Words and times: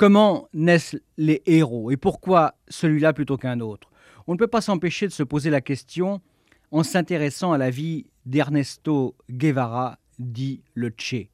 Comment 0.00 0.48
naissent 0.54 0.96
les 1.18 1.42
héros 1.44 1.90
et 1.90 1.98
pourquoi 1.98 2.54
celui-là 2.70 3.12
plutôt 3.12 3.36
qu'un 3.36 3.60
autre? 3.60 3.90
On 4.26 4.32
ne 4.32 4.38
peut 4.38 4.46
pas 4.46 4.62
s'empêcher 4.62 5.06
de 5.06 5.12
se 5.12 5.22
poser 5.22 5.50
la 5.50 5.60
question 5.60 6.22
en 6.70 6.82
s'intéressant 6.82 7.52
à 7.52 7.58
la 7.58 7.68
vie 7.68 8.06
d'Ernesto 8.24 9.14
Guevara, 9.28 9.98
dit 10.18 10.62
le 10.72 10.90
Che. 10.96 11.28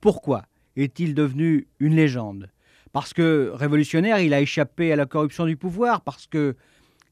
Pourquoi 0.00 0.46
est-il 0.74 1.14
devenu 1.14 1.68
une 1.80 1.96
légende? 1.96 2.50
Parce 2.92 3.12
que 3.12 3.50
révolutionnaire, 3.52 4.20
il 4.20 4.32
a 4.32 4.40
échappé 4.40 4.90
à 4.90 4.96
la 4.96 5.04
corruption 5.04 5.44
du 5.44 5.58
pouvoir, 5.58 6.00
parce 6.00 6.26
que 6.26 6.56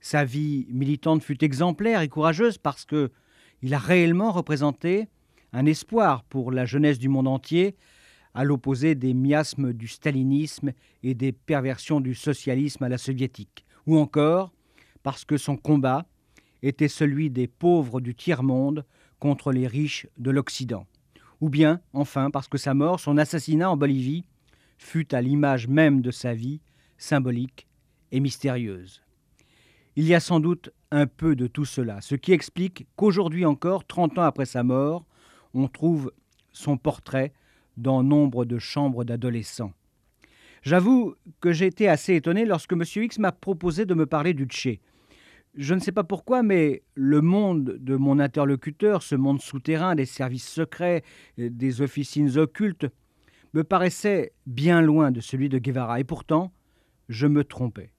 sa 0.01 0.25
vie 0.25 0.67
militante 0.71 1.23
fut 1.23 1.45
exemplaire 1.45 2.01
et 2.01 2.09
courageuse, 2.09 2.57
parce 2.57 2.87
que 2.87 3.11
il 3.61 3.75
a 3.75 3.79
réellement 3.79 4.33
représenté 4.33 5.09
un 5.53 5.67
espoir 5.67 6.25
pour 6.25 6.53
la 6.53 6.65
jeunesse 6.65 6.99
du 6.99 7.11
monde 7.11 7.29
entier, 7.29 7.77
à 8.37 8.45
l'opposé 8.45 8.95
des 8.95 9.15
miasmes 9.15 9.73
du 9.73 9.89
stalinisme 9.89 10.73
et 11.03 11.15
des 11.15 11.33
perversions 11.33 12.03
du 12.03 12.15
socialisme 12.15 12.85
à 12.85 12.91
la 12.91 12.99
soviétique. 12.99 13.65
Ou 13.87 13.97
encore 13.97 14.53
parce 15.03 15.25
que 15.25 15.39
son 15.39 15.57
combat 15.57 16.05
était 16.63 16.89
celui 16.89 17.31
des 17.31 17.47
pauvres 17.47 18.03
du 18.03 18.15
tiers-monde 18.15 18.85
contre 19.21 19.53
les 19.53 19.67
riches 19.67 20.07
de 20.19 20.31
l'Occident. 20.31 20.87
Ou 21.41 21.49
bien, 21.49 21.81
enfin, 21.95 22.31
parce 22.31 22.47
que 22.47 22.59
sa 22.59 22.75
mort, 22.75 23.01
son 23.01 23.17
assassinat 23.17 23.71
en 23.71 23.79
Bolivie, 23.79 24.27
fut 24.77 25.15
à 25.15 25.23
l'image 25.23 25.67
même 25.67 26.03
de 26.03 26.11
sa 26.11 26.35
vie, 26.35 26.61
symbolique 26.99 27.67
et 28.13 28.21
mystérieuse. 28.21 29.03
Il 29.97 30.05
y 30.05 30.15
a 30.15 30.21
sans 30.21 30.41
doute 30.41 30.69
un 30.91 31.07
peu 31.07 31.37
de 31.37 31.47
tout 31.47 31.65
cela, 31.65 32.03
ce 32.03 32.15
qui 32.15 32.33
explique 32.33 32.87
qu'aujourd'hui 32.97 33.47
encore, 33.47 33.87
30 33.87 34.19
ans 34.19 34.25
après 34.25 34.45
sa 34.45 34.63
mort, 34.63 35.07
on 35.55 35.69
trouve 35.69 36.13
son 36.53 36.77
portrait 36.77 37.33
dans 37.77 38.03
nombre 38.03 38.45
de 38.45 38.59
chambres 38.59 39.05
d'adolescents. 39.05 39.73
J'avoue 40.63 41.15
que 41.41 41.53
j'ai 41.53 41.67
été 41.67 41.89
assez 41.89 42.15
étonné 42.15 42.45
lorsque 42.45 42.73
M. 42.73 42.83
X 42.83 43.19
m'a 43.19 43.33
proposé 43.33 43.87
de 43.87 43.95
me 43.95 44.07
parler 44.07 44.35
du 44.35 44.47
Tché. 44.47 44.81
Je 45.55 45.75
ne 45.75 45.81
sais 45.81 45.93
pas 45.93 46.05
pourquoi, 46.05 46.43
mais 46.43 46.83
le 46.95 47.21
monde 47.21 47.77
de 47.79 47.97
mon 47.97 48.19
interlocuteur, 48.19 49.03
ce 49.03 49.15
monde 49.15 49.41
souterrain 49.41 49.95
des 49.95 50.05
services 50.05 50.49
secrets, 50.49 51.03
des 51.39 51.81
officines 51.81 52.37
occultes, 52.37 52.87
me 53.55 53.65
paraissait 53.65 54.33
bien 54.47 54.83
loin 54.83 55.11
de 55.11 55.21
celui 55.21 55.49
de 55.49 55.59
Guevara. 55.59 56.01
Et 56.01 56.05
pourtant, 56.05 56.53
je 57.09 57.27
me 57.27 57.45
trompais. 57.45 57.93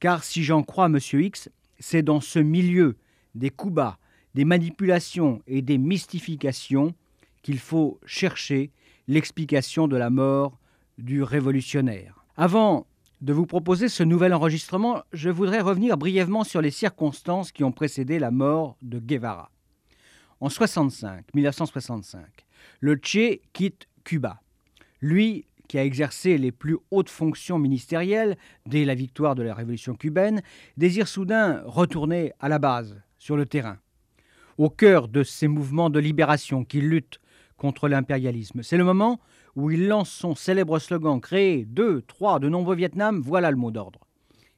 Car 0.00 0.24
si 0.24 0.42
j'en 0.42 0.62
crois 0.62 0.86
M. 0.86 0.98
X, 1.12 1.50
c'est 1.78 2.02
dans 2.02 2.20
ce 2.20 2.38
milieu 2.38 2.96
des 3.34 3.50
coups 3.50 3.74
bas, 3.74 3.98
des 4.34 4.44
manipulations 4.44 5.42
et 5.46 5.62
des 5.62 5.78
mystifications 5.78 6.94
qu'il 7.42 7.58
faut 7.58 8.00
chercher 8.04 8.70
l'explication 9.08 9.88
de 9.88 9.96
la 9.96 10.10
mort 10.10 10.58
du 10.98 11.22
révolutionnaire. 11.22 12.24
Avant 12.36 12.86
de 13.20 13.32
vous 13.32 13.46
proposer 13.46 13.88
ce 13.88 14.02
nouvel 14.02 14.32
enregistrement, 14.32 15.02
je 15.12 15.30
voudrais 15.30 15.60
revenir 15.60 15.98
brièvement 15.98 16.44
sur 16.44 16.60
les 16.60 16.70
circonstances 16.70 17.52
qui 17.52 17.64
ont 17.64 17.72
précédé 17.72 18.18
la 18.18 18.30
mort 18.30 18.76
de 18.82 18.98
Guevara. 18.98 19.50
En 20.40 20.48
65, 20.48 21.26
1965, 21.34 22.24
le 22.80 22.98
Che 23.02 23.40
quitte 23.52 23.88
Cuba. 24.04 24.40
Lui, 25.02 25.46
qui 25.68 25.78
a 25.78 25.84
exercé 25.84 26.38
les 26.38 26.50
plus 26.50 26.78
hautes 26.90 27.10
fonctions 27.10 27.58
ministérielles 27.58 28.36
dès 28.66 28.84
la 28.84 28.94
victoire 28.94 29.34
de 29.34 29.42
la 29.42 29.54
révolution 29.54 29.94
cubaine, 29.94 30.42
désire 30.76 31.06
soudain 31.06 31.62
retourner 31.64 32.32
à 32.40 32.48
la 32.48 32.58
base, 32.58 33.00
sur 33.18 33.36
le 33.36 33.46
terrain, 33.46 33.78
au 34.58 34.70
cœur 34.70 35.08
de 35.08 35.22
ces 35.22 35.46
mouvements 35.46 35.90
de 35.90 36.00
libération 36.00 36.64
qui 36.64 36.80
luttent 36.80 37.20
contre 37.60 37.88
l'impérialisme. 37.88 38.62
C'est 38.62 38.78
le 38.78 38.84
moment 38.84 39.20
où 39.54 39.70
il 39.70 39.86
lance 39.86 40.08
son 40.10 40.34
célèbre 40.34 40.78
slogan 40.78 41.20
Créer 41.20 41.66
deux, 41.66 42.00
trois, 42.02 42.38
de 42.38 42.48
nombreux 42.48 42.74
Vietnam, 42.74 43.20
voilà 43.20 43.50
le 43.50 43.58
mot 43.58 43.70
d'ordre. 43.70 44.00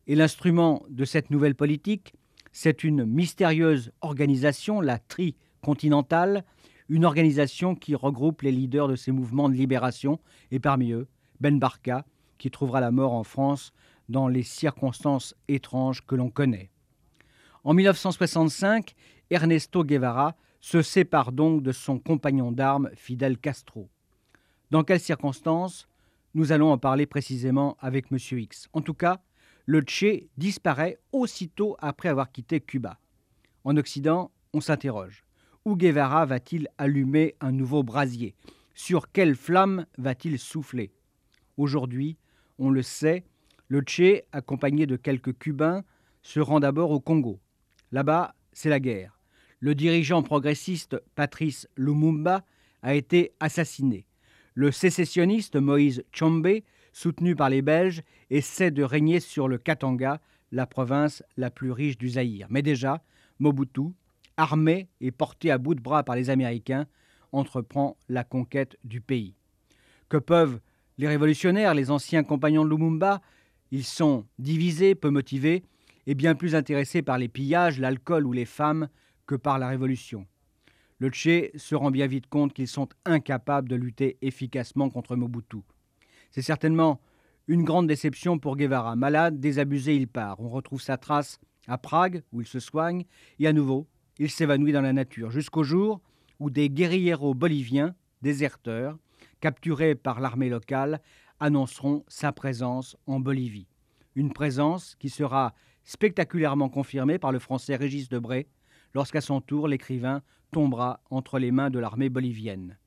Et 0.06 0.14
l'instrument 0.14 0.84
de 0.88 1.04
cette 1.04 1.30
nouvelle 1.30 1.56
politique, 1.56 2.14
c'est 2.52 2.84
une 2.84 3.04
mystérieuse 3.04 3.91
organisation, 4.02 4.80
la 4.80 5.00
Tricontinentale, 5.00 6.44
une 6.88 7.04
organisation 7.04 7.74
qui 7.74 7.96
regroupe 7.96 8.42
les 8.42 8.52
leaders 8.52 8.86
de 8.86 8.96
ces 8.96 9.10
mouvements 9.10 9.48
de 9.48 9.54
libération, 9.54 10.20
et 10.52 10.60
parmi 10.60 10.92
eux, 10.92 11.08
Ben 11.41 11.58
Barka, 11.58 12.04
qui 12.38 12.52
trouvera 12.52 12.80
la 12.80 12.92
mort 12.92 13.14
en 13.14 13.24
France 13.24 13.72
dans 14.08 14.28
les 14.28 14.44
circonstances 14.44 15.34
étranges 15.48 16.06
que 16.06 16.14
l'on 16.14 16.30
connaît. 16.30 16.70
En 17.64 17.74
1965, 17.74 18.94
Ernesto 19.30 19.82
Guevara 19.82 20.36
se 20.62 20.80
sépare 20.80 21.32
donc 21.32 21.62
de 21.62 21.72
son 21.72 21.98
compagnon 21.98 22.52
d'armes, 22.52 22.88
Fidel 22.94 23.36
Castro. 23.36 23.90
Dans 24.70 24.84
quelles 24.84 25.00
circonstances? 25.00 25.88
Nous 26.34 26.52
allons 26.52 26.70
en 26.70 26.78
parler 26.78 27.04
précisément 27.04 27.76
avec 27.80 28.06
M. 28.10 28.18
X. 28.38 28.68
En 28.72 28.80
tout 28.80 28.94
cas, 28.94 29.20
le 29.66 29.82
Che 29.86 30.28
disparaît 30.38 30.98
aussitôt 31.10 31.76
après 31.80 32.08
avoir 32.08 32.30
quitté 32.30 32.60
Cuba. 32.60 32.98
En 33.64 33.76
Occident, 33.76 34.30
on 34.54 34.60
s'interroge. 34.60 35.24
Où 35.64 35.76
Guevara 35.76 36.24
va-t-il 36.26 36.68
allumer 36.78 37.34
un 37.40 37.52
nouveau 37.52 37.82
brasier? 37.82 38.34
Sur 38.74 39.10
quelle 39.10 39.34
flamme 39.34 39.86
va-t-il 39.98 40.38
souffler? 40.38 40.92
Aujourd'hui, 41.56 42.16
on 42.58 42.70
le 42.70 42.82
sait, 42.82 43.24
le 43.66 43.82
Che, 43.86 44.22
accompagné 44.30 44.86
de 44.86 44.96
quelques 44.96 45.36
Cubains, 45.38 45.82
se 46.22 46.38
rend 46.38 46.60
d'abord 46.60 46.92
au 46.92 47.00
Congo. 47.00 47.40
Là-bas, 47.90 48.34
c'est 48.52 48.70
la 48.70 48.80
guerre 48.80 49.22
le 49.62 49.76
dirigeant 49.76 50.24
progressiste 50.24 51.00
Patrice 51.14 51.68
Lumumba 51.76 52.44
a 52.82 52.96
été 52.96 53.32
assassiné. 53.38 54.06
Le 54.54 54.72
sécessionniste 54.72 55.54
Moïse 55.54 56.02
Tchombe, 56.12 56.62
soutenu 56.92 57.36
par 57.36 57.48
les 57.48 57.62
Belges, 57.62 58.02
essaie 58.28 58.72
de 58.72 58.82
régner 58.82 59.20
sur 59.20 59.46
le 59.46 59.58
Katanga, 59.58 60.20
la 60.50 60.66
province 60.66 61.22
la 61.36 61.48
plus 61.48 61.70
riche 61.70 61.96
du 61.96 62.10
Zaïre. 62.10 62.48
Mais 62.50 62.62
déjà, 62.62 63.04
Mobutu, 63.38 63.92
armé 64.36 64.88
et 65.00 65.12
porté 65.12 65.52
à 65.52 65.58
bout 65.58 65.76
de 65.76 65.80
bras 65.80 66.02
par 66.02 66.16
les 66.16 66.28
Américains, 66.28 66.86
entreprend 67.30 67.96
la 68.08 68.24
conquête 68.24 68.76
du 68.82 69.00
pays. 69.00 69.36
Que 70.08 70.16
peuvent 70.16 70.58
les 70.98 71.06
révolutionnaires, 71.06 71.74
les 71.74 71.92
anciens 71.92 72.24
compagnons 72.24 72.64
de 72.64 72.70
Lumumba? 72.70 73.22
Ils 73.70 73.84
sont 73.84 74.26
divisés, 74.40 74.96
peu 74.96 75.10
motivés, 75.10 75.62
et 76.08 76.16
bien 76.16 76.34
plus 76.34 76.56
intéressés 76.56 77.00
par 77.00 77.16
les 77.16 77.28
pillages, 77.28 77.78
l'alcool 77.78 78.26
ou 78.26 78.32
les 78.32 78.44
femmes 78.44 78.88
que 79.27 79.34
par 79.34 79.59
la 79.59 79.69
révolution. 79.69 80.27
Le 80.99 81.10
Tché 81.10 81.50
se 81.56 81.75
rend 81.75 81.91
bien 81.91 82.06
vite 82.06 82.28
compte 82.28 82.53
qu'ils 82.53 82.69
sont 82.69 82.88
incapables 83.05 83.69
de 83.69 83.77
lutter 83.77 84.19
efficacement 84.22 84.88
contre 84.88 85.16
Mobutu. 85.16 85.59
C'est 86.31 86.43
certainement 86.43 87.00
une 87.49 87.65
grande 87.65 87.88
déception 87.88 88.38
pour 88.38 88.56
Guevara. 88.56 88.94
Malade, 88.97 89.41
désabusé, 89.41 89.97
il 89.97 90.06
part. 90.06 90.41
On 90.41 90.49
retrouve 90.49 90.81
sa 90.81 90.97
trace 90.97 91.41
à 91.66 91.78
Prague, 91.78 92.22
où 92.33 92.41
il 92.41 92.47
se 92.47 92.60
soigne, 92.60 93.05
et 93.38 93.47
à 93.47 93.53
nouveau, 93.53 93.88
il 94.19 94.31
s'évanouit 94.31 94.72
dans 94.72 94.81
la 94.81 94.93
nature, 94.93 95.31
jusqu'au 95.31 95.65
jour 95.65 96.00
où 96.39 96.50
des 96.50 96.71
guérilleros 96.71 97.34
boliviens, 97.34 97.94
déserteurs, 98.21 98.99
capturés 99.41 99.94
par 99.94 100.21
l'armée 100.21 100.49
locale, 100.49 101.00
annonceront 101.41 102.04
sa 102.09 102.33
présence 102.33 102.97
en 103.06 103.21
Bolivie. 103.21 103.69
Une 104.15 104.33
présence 104.33 104.94
qui 104.97 105.09
sera 105.09 105.54
spectaculairement 105.84 106.68
confirmée 106.68 107.18
par 107.18 107.33
le 107.33 107.39
français 107.39 107.77
Régis 107.77 108.09
Debray, 108.09 108.47
lorsqu'à 108.94 109.21
son 109.21 109.41
tour 109.41 109.68
l'écrivain 109.68 110.22
tombera 110.50 111.00
entre 111.10 111.39
les 111.39 111.50
mains 111.50 111.71
de 111.71 111.78
l'armée 111.78 112.09
bolivienne. 112.09 112.78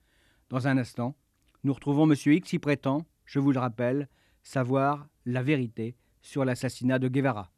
Dans 0.50 0.68
un 0.68 0.78
instant, 0.78 1.16
nous 1.63 1.74
retrouvons 1.74 2.10
M. 2.10 2.16
X 2.25 2.50
qui 2.50 2.60
prétend, 2.60 3.06
je 3.25 3.40
vous 3.40 3.52
le 3.52 3.60
rappelle, 3.60 4.07
savoir 4.44 5.07
la 5.25 5.42
vérité 5.42 5.96
sur 6.22 6.46
l'assassinat 6.46 7.00
de 7.00 7.07
Guevara. 7.07 7.52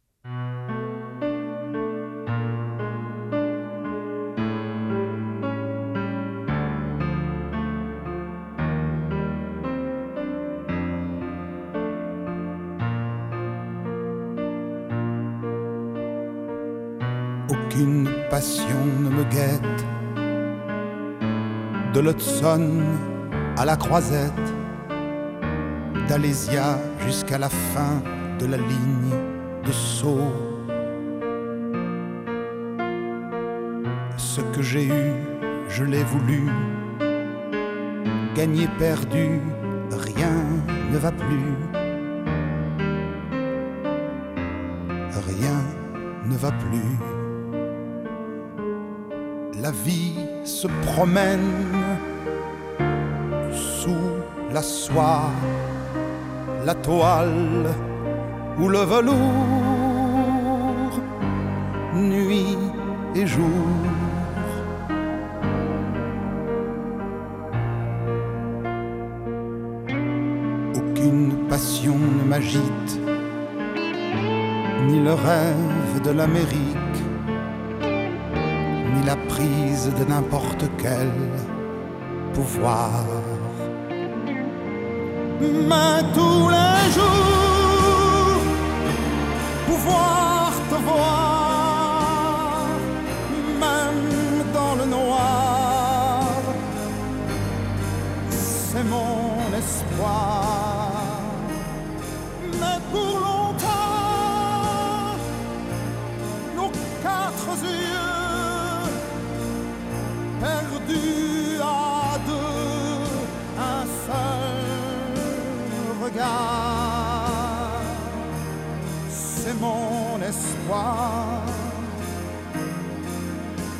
Passion 18.29 18.85
ne 18.99 19.09
me 19.09 19.23
guette. 19.23 19.85
De 21.93 21.99
l'Hudson 21.99 22.81
à 23.57 23.65
la 23.65 23.75
croisette, 23.75 24.53
d'Alésia 26.07 26.77
jusqu'à 27.05 27.37
la 27.37 27.49
fin 27.49 28.01
de 28.39 28.45
la 28.45 28.57
ligne 28.57 29.13
de 29.63 29.71
saut. 29.71 30.33
Ce 34.17 34.41
que 34.41 34.61
j'ai 34.61 34.87
eu, 34.87 35.13
je 35.69 35.83
l'ai 35.83 36.03
voulu. 36.03 36.49
Gagné, 38.35 38.67
perdu, 38.77 39.39
rien 39.91 40.37
ne 40.91 40.97
va 40.97 41.11
plus. 41.11 41.55
Rien 45.27 45.59
ne 46.25 46.35
va 46.37 46.51
plus 46.51 47.16
la 49.67 49.73
vie 49.73 50.13
se 50.45 50.67
promène 50.85 51.51
sous 53.51 54.05
la 54.53 54.61
soie, 54.61 55.29
la 56.65 56.73
toile 56.73 57.67
ou 58.59 58.69
le 58.69 58.79
velours, 58.93 59.17
nuit 61.95 62.57
et 63.13 63.27
jour. 63.27 63.67
Aucune 70.79 71.31
passion 71.49 71.97
ne 71.97 72.23
m'agite, 72.29 72.91
ni 74.87 74.99
le 75.03 75.13
rêve 75.13 76.01
de 76.05 76.11
l'Amérique, 76.11 76.55
ni 76.55 76.66
pouvoir. 82.57 82.89
Mais 85.39 86.03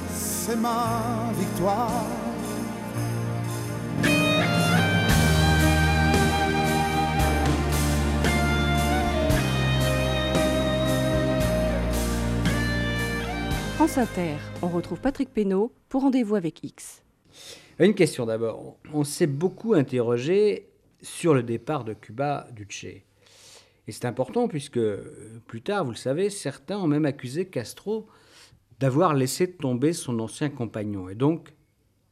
c'est 0.09 0.55
ma 0.55 1.31
victoire. 1.37 2.05
France 13.75 13.97
Inter, 13.97 14.35
on 14.61 14.69
retrouve 14.69 14.99
Patrick 15.01 15.33
Pénaud 15.33 15.71
pour 15.89 16.03
Rendez-vous 16.03 16.35
avec 16.35 16.63
X. 16.63 17.03
Une 17.79 17.93
question 17.93 18.25
d'abord. 18.25 18.77
On 18.93 19.03
s'est 19.03 19.27
beaucoup 19.27 19.73
interrogé 19.73 20.69
sur 21.01 21.33
le 21.33 21.43
départ 21.43 21.83
de 21.83 21.93
Cuba 21.93 22.47
du 22.55 22.65
Che. 22.69 23.06
Et 23.87 23.91
c'est 23.91 24.05
important 24.05 24.47
puisque 24.47 24.77
euh, 24.77 25.39
plus 25.47 25.61
tard, 25.61 25.85
vous 25.85 25.91
le 25.91 25.97
savez, 25.97 26.29
certains 26.29 26.77
ont 26.77 26.87
même 26.87 27.05
accusé 27.05 27.45
Castro 27.47 28.07
d'avoir 28.79 29.13
laissé 29.13 29.51
tomber 29.51 29.93
son 29.93 30.19
ancien 30.19 30.49
compagnon 30.49 31.09
et 31.09 31.15
donc 31.15 31.53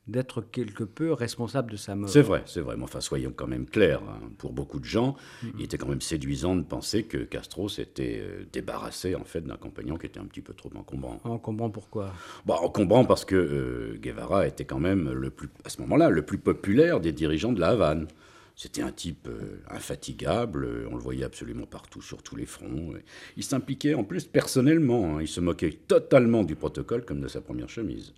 d'être 0.08 0.42
quelque 0.42 0.84
peu 0.84 1.14
responsable 1.14 1.72
de 1.72 1.78
sa 1.78 1.96
mort. 1.96 2.10
C'est 2.10 2.22
vrai, 2.22 2.44
c'est 2.46 2.62
vrai. 2.62 2.76
Mais 2.78 2.84
enfin, 2.84 3.02
soyons 3.02 3.34
quand 3.36 3.48
même 3.48 3.66
clairs. 3.66 4.04
hein. 4.04 4.20
Pour 4.38 4.54
beaucoup 4.54 4.80
de 4.80 4.86
gens, 4.86 5.16
il 5.58 5.64
était 5.64 5.80
quand 5.80 5.88
même 5.88 6.02
séduisant 6.02 6.56
de 6.56 6.62
penser 6.62 7.04
que 7.06 7.18
Castro 7.18 7.70
s'était 7.70 8.20
euh, 8.22 8.46
débarrassé 8.54 9.16
en 9.16 9.24
fait 9.24 9.42
d'un 9.42 9.58
compagnon 9.58 9.98
qui 9.98 10.06
était 10.06 10.20
un 10.20 10.26
petit 10.26 10.42
peu 10.42 10.54
trop 10.54 10.70
encombrant. 10.76 11.20
On 11.24 11.40
comprend 11.40 11.72
pourquoi. 11.72 12.14
Bah, 12.46 12.58
encombrant 12.62 13.04
parce 13.04 13.26
que 13.26 13.36
euh, 13.36 13.98
Guevara 14.00 14.46
était 14.48 14.66
quand 14.66 14.80
même 14.80 15.12
le 15.12 15.32
plus, 15.32 15.50
à 15.64 15.70
ce 15.70 15.82
moment-là, 15.82 16.10
le 16.12 16.22
plus 16.22 16.38
populaire 16.38 17.00
des 17.00 17.12
dirigeants 17.12 17.52
de 17.52 17.60
la 17.60 17.70
Havane. 17.70 18.08
C'était 18.56 18.82
un 18.82 18.92
type 18.92 19.28
euh, 19.28 19.62
infatigable, 19.70 20.64
euh, 20.64 20.88
on 20.90 20.96
le 20.96 21.02
voyait 21.02 21.26
absolument 21.26 21.66
partout, 21.66 22.02
sur 22.02 22.24
tous 22.24 22.38
les 22.38 22.46
fronts. 22.46 22.94
Il 23.36 23.44
s'impliquait 23.44 23.96
en 23.96 24.06
plus 24.06 24.26
personnellement, 24.26 25.18
hein. 25.18 25.22
il 25.22 25.28
se 25.28 25.42
moquait 25.42 25.72
totalement 25.72 26.44
du 26.44 26.56
protocole 26.56 27.04
comme 27.04 27.20
de 27.20 27.28
sa 27.28 27.42
première 27.42 27.70
chemise. 27.70 28.14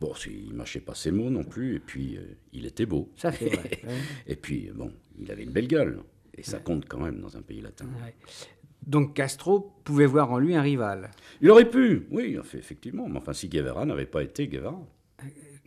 Bon, 0.00 0.12
il 0.26 0.54
mâchait 0.54 0.80
pas 0.80 0.94
ses 0.94 1.10
mots 1.10 1.30
non 1.30 1.42
plus, 1.42 1.76
et 1.76 1.80
puis 1.80 2.16
euh, 2.16 2.20
il 2.52 2.66
était 2.66 2.86
beau. 2.86 3.10
Ça, 3.16 3.32
c'est 3.32 3.48
vrai. 3.48 3.80
ouais. 3.84 3.94
Et 4.26 4.36
puis, 4.36 4.70
bon, 4.74 4.92
il 5.18 5.30
avait 5.30 5.42
une 5.42 5.52
belle 5.52 5.68
gueule, 5.68 6.00
et 6.36 6.42
ça 6.42 6.58
compte 6.58 6.86
quand 6.86 7.00
même 7.00 7.20
dans 7.20 7.36
un 7.36 7.42
pays 7.42 7.62
latin. 7.62 7.86
Ouais. 8.04 8.14
Donc 8.86 9.14
Castro 9.14 9.74
pouvait 9.84 10.06
voir 10.06 10.30
en 10.30 10.38
lui 10.38 10.54
un 10.54 10.62
rival. 10.62 11.10
Il 11.40 11.50
aurait 11.50 11.68
pu, 11.68 12.06
oui, 12.10 12.38
effectivement, 12.54 13.08
mais 13.08 13.18
enfin, 13.18 13.32
si 13.32 13.48
Guevara 13.48 13.86
n'avait 13.86 14.06
pas 14.06 14.22
été 14.22 14.48
Guevara. 14.48 14.80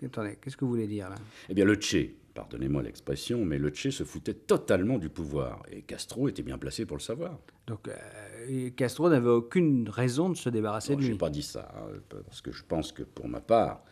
Attendez, 0.04 0.38
qu'est-ce 0.42 0.58
que 0.58 0.66
vous 0.66 0.72
voulez 0.72 0.88
dire 0.88 1.10
là? 1.10 1.16
Eh 1.50 1.54
bien, 1.54 1.66
le 1.66 1.80
Che, 1.80 2.08
pardonnez-moi 2.34 2.82
l'expression, 2.84 3.44
mais 3.46 3.58
le 3.58 3.74
Che 3.74 3.90
se 3.90 4.04
foutait 4.04 4.34
totalement 4.34 4.98
du 4.98 5.10
pouvoir, 5.10 5.64
et 5.72 5.82
Castro 5.82 6.28
était 6.28 6.44
bien 6.44 6.58
placé 6.58 6.86
pour 6.86 6.98
le 6.98 7.02
savoir. 7.02 7.40
Donc 7.68 7.88
euh, 7.88 8.70
Castro 8.72 9.10
n'avait 9.10 9.30
aucune 9.30 9.90
raison 9.90 10.30
de 10.30 10.36
se 10.36 10.50
débarrasser 10.50 10.94
Non, 10.94 10.98
de 10.98 11.02
je 11.02 11.08
lui. 11.08 11.14
n'ai 11.14 11.20
pas 11.20 11.30
dit 11.30 11.44
ça, 11.44 11.74
hein, 11.76 12.00
parce 12.26 12.42
que 12.42 12.52
je 12.52 12.64
pense 12.64 12.92
que 12.92 13.04
pour 13.04 13.28
ma 13.28 13.42
part, 13.42 13.84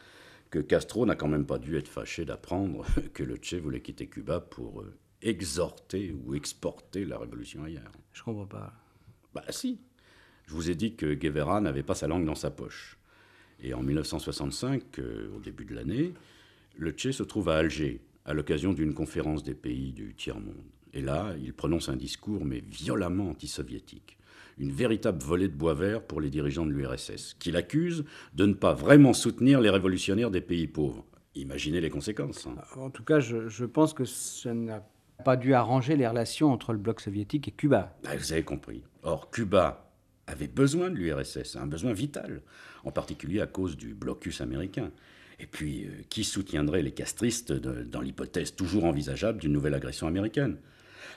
que 0.50 0.60
Castro 0.60 1.06
n'a 1.06 1.16
quand 1.16 1.28
même 1.28 1.46
pas 1.46 1.60
dû 1.60 1.78
être 1.78 1.88
fâché 1.88 2.26
d'apprendre 2.26 2.86
que 3.14 3.24
le 3.24 3.38
Che 3.42 3.56
voulait 3.56 3.82
quitter 3.82 4.08
Cuba 4.08 4.40
pour 4.40 4.82
euh, 4.82 4.98
exhorter 5.22 6.12
ou 6.26 6.34
exporter 6.36 7.06
la 7.06 7.18
révolution 7.18 7.64
ailleurs. 7.64 7.92
Je 8.14 8.24
comprends 8.24 8.48
pas. 8.48 8.74
Bah 9.34 9.44
si. 9.50 9.80
Je 10.48 10.54
vous 10.56 10.72
ai 10.72 10.76
dit 10.76 10.96
que 10.96 11.14
Guevara 11.14 11.62
n'avait 11.62 11.84
pas 11.84 11.94
sa 11.94 12.08
langue 12.08 12.26
dans 12.26 12.34
sa 12.34 12.50
poche. 12.50 12.98
Et 13.62 13.74
en 13.76 13.84
1965, 13.84 14.98
euh, 15.00 15.30
au 15.36 15.40
début 15.40 15.66
de 15.66 15.76
l'année, 15.76 16.14
le 16.76 16.92
Che 16.98 17.12
se 17.12 17.22
trouve 17.24 17.50
à 17.50 17.58
Alger, 17.58 18.02
à 18.30 18.34
l'occasion 18.36 18.74
d'une 18.74 18.94
conférence 18.94 19.42
des 19.44 19.56
pays 19.56 19.92
du 19.92 20.14
tiers-monde. 20.14 20.64
Et 20.94 21.02
là, 21.02 21.34
il 21.42 21.52
prononce 21.52 21.90
un 21.90 21.96
discours, 21.96 22.46
mais 22.46 22.60
violemment 22.60 23.32
anti-soviétique. 23.32 24.18
Une 24.60 24.72
véritable 24.72 25.24
volée 25.24 25.48
de 25.48 25.56
bois 25.56 25.74
vert 25.74 26.04
pour 26.04 26.22
les 26.22 26.30
dirigeants 26.30 26.66
de 26.68 26.72
l'URSS, 26.72 27.36
qui 27.40 27.52
l'accusent 27.52 28.06
de 28.36 28.46
ne 28.46 28.54
pas 28.54 28.74
vraiment 28.74 29.14
soutenir 29.14 29.62
les 29.62 29.72
révolutionnaires 29.72 30.30
des 30.30 30.42
pays 30.42 30.68
pauvres. 30.68 31.06
Imaginez 31.34 31.82
les 31.82 31.90
conséquences. 31.90 32.46
hein. 32.46 32.56
En 32.80 32.92
tout 32.92 33.04
cas, 33.04 33.20
je, 33.20 33.48
je 33.48 33.66
pense 33.66 33.96
que 33.96 34.06
ça 34.06 34.54
n'a 34.54 34.88
pas 35.26 35.36
dû 35.36 35.56
arranger 35.56 35.96
les 35.96 36.08
relations 36.08 36.52
entre 36.52 36.72
le 36.74 36.78
bloc 36.80 37.02
soviétique 37.02 37.48
et 37.48 37.52
Cuba. 37.52 37.98
Ah, 38.06 38.16
vous 38.16 38.32
avez 38.32 38.44
compris. 38.44 38.84
Or, 39.02 39.32
Cuba 39.32 39.92
avait 40.28 40.48
besoin 40.48 40.92
de 40.92 40.96
l'URSS, 40.98 41.56
un 41.56 41.66
besoin 41.66 41.94
vital, 41.94 42.44
en 42.84 42.92
particulier 42.92 43.42
à 43.42 43.48
cause 43.48 43.76
du 43.76 43.96
blocus 43.96 44.40
américain. 44.42 44.92
Et 45.40 45.46
puis, 45.46 45.86
euh, 45.86 45.90
qui 46.10 46.24
soutiendrait 46.24 46.82
les 46.82 46.92
castristes 46.92 47.52
de- 47.54 47.84
dans 47.84 48.02
l'hypothèse 48.02 48.56
toujours 48.56 48.86
envisageable 48.86 49.40
d'une 49.40 49.54
nouvelle 49.54 49.74
agression 49.74 50.08
américaine? 50.08 50.58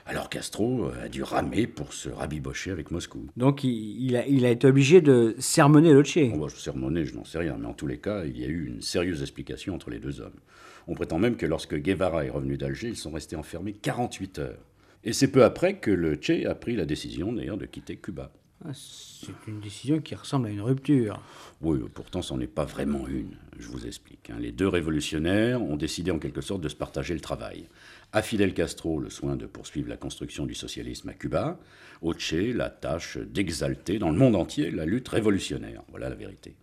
Alors 0.05 0.29
Castro 0.29 0.85
euh, 0.85 1.05
a 1.05 1.09
dû 1.09 1.23
ramer 1.23 1.65
pour 1.67 1.93
se 1.93 2.09
rabibocher 2.09 2.71
avec 2.71 2.91
Moscou. 2.91 3.27
Donc 3.37 3.63
il, 3.63 4.15
a, 4.17 4.25
il 4.27 4.45
a 4.45 4.49
été 4.49 4.67
obligé 4.67 5.01
de 5.01 5.35
sermonner 5.39 5.93
le 5.93 6.03
Che. 6.03 6.29
Bon, 6.31 6.37
bah, 6.39 6.47
sermonner, 6.53 7.05
je 7.05 7.15
n'en 7.15 7.23
sais 7.23 7.37
rien, 7.37 7.55
mais 7.59 7.67
en 7.67 7.73
tous 7.73 7.87
les 7.87 7.97
cas, 7.99 8.25
il 8.25 8.37
y 8.37 8.43
a 8.43 8.47
eu 8.47 8.65
une 8.67 8.81
sérieuse 8.81 9.21
explication 9.21 9.73
entre 9.75 9.89
les 9.89 9.99
deux 9.99 10.19
hommes. 10.19 10.39
On 10.87 10.93
prétend 10.95 11.19
même 11.19 11.37
que 11.37 11.45
lorsque 11.45 11.75
Guevara 11.75 12.25
est 12.25 12.29
revenu 12.29 12.57
d'Alger, 12.57 12.89
ils 12.89 12.97
sont 12.97 13.11
restés 13.11 13.37
enfermés 13.37 13.71
48 13.73 14.39
heures. 14.39 14.65
Et 15.05 15.13
c'est 15.13 15.29
peu 15.31 15.43
après 15.43 15.77
que 15.79 15.91
le 15.91 16.17
Che 16.19 16.45
a 16.45 16.55
pris 16.55 16.75
la 16.75 16.85
décision, 16.85 17.31
d'ailleurs, 17.31 17.57
de 17.57 17.65
quitter 17.65 17.95
Cuba. 17.97 18.33
Ah, 18.65 18.71
C'est 18.73 19.33
une 19.47 19.59
décision 19.59 19.99
qui 19.99 20.15
ressemble 20.15 20.47
à 20.47 20.49
une 20.49 20.61
rupture. 20.61 21.21
Oui, 21.61 21.79
pourtant, 21.93 22.21
c'en 22.21 22.39
est 22.39 22.47
pas 22.47 22.63
vraiment 22.65 23.07
une. 23.07 23.35
Je 23.59 23.67
vous 23.67 23.85
explique. 23.85 24.29
hein. 24.29 24.37
Les 24.39 24.51
deux 24.51 24.67
révolutionnaires 24.67 25.61
ont 25.61 25.75
décidé 25.75 26.11
en 26.11 26.19
quelque 26.19 26.41
sorte 26.41 26.61
de 26.61 26.69
se 26.69 26.75
partager 26.75 27.13
le 27.13 27.19
travail. 27.19 27.67
À 28.13 28.21
Fidel 28.21 28.53
Castro, 28.53 28.99
le 28.99 29.09
soin 29.09 29.35
de 29.35 29.45
poursuivre 29.45 29.89
la 29.89 29.97
construction 29.97 30.45
du 30.45 30.55
socialisme 30.55 31.09
à 31.09 31.13
Cuba. 31.13 31.59
Au 32.01 32.13
Che, 32.13 32.53
la 32.53 32.69
tâche 32.69 33.17
d'exalter 33.17 33.99
dans 33.99 34.09
le 34.11 34.17
monde 34.17 34.35
entier 34.35 34.71
la 34.71 34.85
lutte 34.85 35.09
révolutionnaire. 35.09 35.81
Voilà 35.89 36.09
la 36.09 36.15
vérité. 36.15 36.55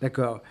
D'accord. 0.00 0.42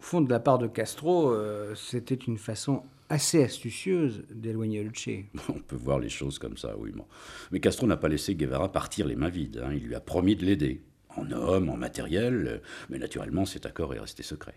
Au 0.00 0.02
fond, 0.02 0.20
de 0.20 0.30
la 0.30 0.38
part 0.40 0.58
de 0.58 0.66
Castro, 0.66 1.30
euh, 1.32 1.74
c'était 1.74 2.14
une 2.14 2.38
façon 2.38 2.82
assez 3.08 3.42
astucieuse 3.42 4.24
d'éloigner 4.30 4.82
le 4.82 4.90
Che. 4.92 5.24
On 5.48 5.60
peut 5.60 5.76
voir 5.76 5.98
les 5.98 6.08
choses 6.08 6.38
comme 6.38 6.56
ça, 6.56 6.76
oui. 6.78 6.90
bon. 6.94 7.04
Mais 7.52 7.60
Castro 7.60 7.86
n'a 7.86 7.96
pas 7.96 8.08
laissé 8.08 8.34
Guevara 8.34 8.70
partir 8.70 9.06
les 9.06 9.16
mains 9.16 9.28
vides. 9.30 9.62
hein. 9.64 9.72
Il 9.74 9.84
lui 9.84 9.94
a 9.94 10.00
promis 10.00 10.36
de 10.36 10.44
l'aider. 10.44 10.82
En 11.16 11.30
homme, 11.32 11.68
en 11.70 11.76
matériel. 11.76 12.44
euh, 12.46 12.58
Mais 12.90 12.98
naturellement, 12.98 13.44
cet 13.44 13.66
accord 13.66 13.94
est 13.94 13.98
resté 13.98 14.22
secret. 14.22 14.54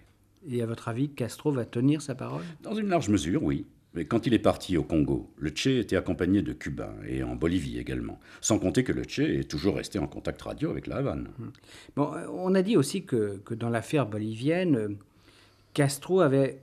Et 0.50 0.62
à 0.62 0.66
votre 0.66 0.88
avis, 0.90 1.10
Castro 1.10 1.52
va 1.52 1.66
tenir 1.66 2.02
sa 2.02 2.14
parole? 2.16 2.44
Dans 2.64 2.74
une 2.76 2.88
large 2.90 3.10
mesure, 3.10 3.42
oui. 3.44 3.66
Mais 3.94 4.06
quand 4.06 4.26
il 4.26 4.34
est 4.34 4.40
parti 4.40 4.78
au 4.78 4.84
Congo, 4.84 5.30
le 5.38 5.52
Che 5.54 5.68
était 5.68 5.98
accompagné 5.98 6.42
de 6.42 6.54
Cubains 6.54 6.96
et 7.08 7.24
en 7.24 7.36
Bolivie 7.36 7.78
également. 7.78 8.20
Sans 8.40 8.58
compter 8.58 8.84
que 8.86 8.94
le 8.94 9.04
Che 9.04 9.20
est 9.20 9.50
toujours 9.50 9.76
resté 9.76 10.00
en 10.00 10.08
contact 10.08 10.42
radio 10.44 10.70
avec 10.72 10.88
la 10.88 10.98
Havane. 10.98 11.28
Bon, 11.96 12.14
euh, 12.14 12.26
on 12.32 12.56
a 12.56 12.62
dit 12.62 12.78
aussi 12.78 13.04
que, 13.04 13.38
que 13.44 13.54
dans 13.54 13.70
l'affaire 13.70 14.06
bolivienne, 14.08 14.76
euh, 14.78 14.90
Castro 15.74 16.22
avait 16.22 16.62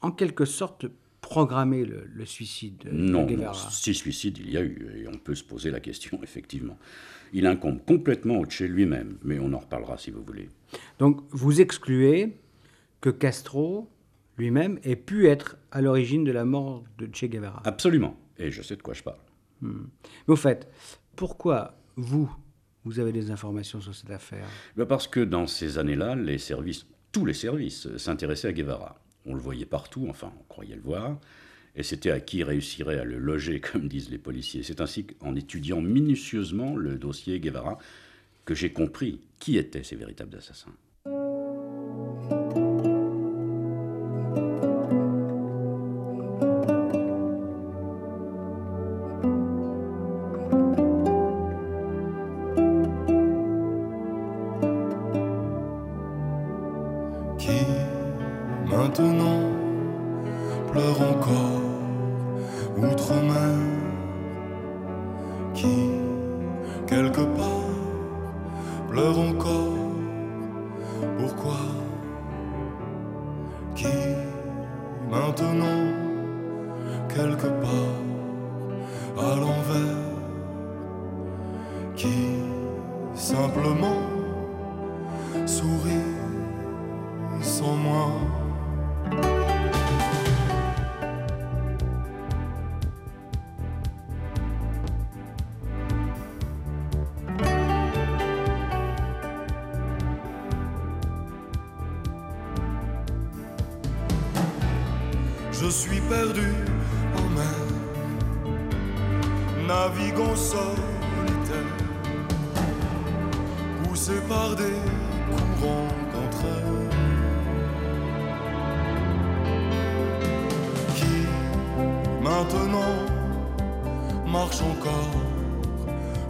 en 0.00 0.12
quelque 0.12 0.44
sorte 0.44 0.86
programmé 1.20 1.84
le, 1.84 2.04
le 2.12 2.24
suicide 2.24 2.78
de 2.84 2.90
Non, 2.90 3.20
non, 3.20 3.26
Guevara. 3.26 3.70
si 3.70 3.94
suicide 3.94 4.38
il 4.38 4.50
y 4.50 4.56
a 4.56 4.62
eu, 4.62 4.90
et 4.96 5.08
on 5.08 5.18
peut 5.18 5.34
se 5.34 5.44
poser 5.44 5.70
la 5.70 5.80
question, 5.80 6.18
effectivement. 6.22 6.78
Il 7.32 7.46
incombe 7.46 7.80
complètement 7.86 8.38
au 8.38 8.48
Che 8.48 8.62
lui-même, 8.64 9.18
mais 9.22 9.38
on 9.38 9.52
en 9.52 9.58
reparlera 9.58 9.96
si 9.98 10.10
vous 10.10 10.22
voulez. 10.22 10.48
Donc 10.98 11.20
vous 11.30 11.60
excluez 11.60 12.36
que 13.00 13.10
Castro 13.10 13.88
lui-même 14.36 14.78
ait 14.82 14.96
pu 14.96 15.28
être 15.28 15.56
à 15.70 15.80
l'origine 15.80 16.24
de 16.24 16.32
la 16.32 16.44
mort 16.44 16.84
de 16.98 17.08
Che 17.12 17.26
Guevara. 17.26 17.62
Absolument, 17.64 18.16
et 18.38 18.50
je 18.50 18.62
sais 18.62 18.76
de 18.76 18.82
quoi 18.82 18.94
je 18.94 19.02
parle. 19.02 19.18
Hmm. 19.60 19.86
Mais 20.26 20.32
au 20.32 20.36
fait, 20.36 20.68
pourquoi 21.14 21.76
vous, 21.96 22.34
vous 22.84 22.98
avez 22.98 23.12
des 23.12 23.30
informations 23.30 23.80
sur 23.80 23.94
cette 23.94 24.10
affaire? 24.10 24.46
Ben 24.76 24.86
Parce 24.86 25.06
que 25.06 25.20
dans 25.20 25.46
ces 25.46 25.78
années-là, 25.78 26.16
les 26.16 26.38
services, 26.38 26.86
tous 27.12 27.26
les 27.26 27.34
services, 27.34 27.94
s'intéressaient 27.96 28.48
à 28.48 28.52
Guevara. 28.52 28.99
On 29.26 29.34
le 29.34 29.40
voyait 29.40 29.66
partout, 29.66 30.06
enfin, 30.08 30.32
on 30.38 30.44
croyait 30.44 30.76
le 30.76 30.82
voir. 30.82 31.18
Et 31.76 31.82
c'était 31.82 32.10
à 32.10 32.20
qui 32.20 32.42
réussirait 32.42 32.98
à 32.98 33.04
le 33.04 33.18
loger, 33.18 33.60
comme 33.72 33.88
disent 33.88 34.10
les 34.10 34.18
policiers. 34.18 34.62
C'est 34.62 34.80
ainsi 34.80 35.06
qu'en 35.06 35.34
étudiant 35.34 35.80
minutieusement 35.80 36.76
le 36.76 36.96
dossier 36.98 37.40
Guevara 37.40 37.78
que 38.44 38.54
j'ai 38.54 38.72
compris 38.72 39.20
qui 39.38 39.56
étaient 39.56 39.84
ces 39.84 39.96
véritables 39.96 40.36
assassins. 40.36 40.74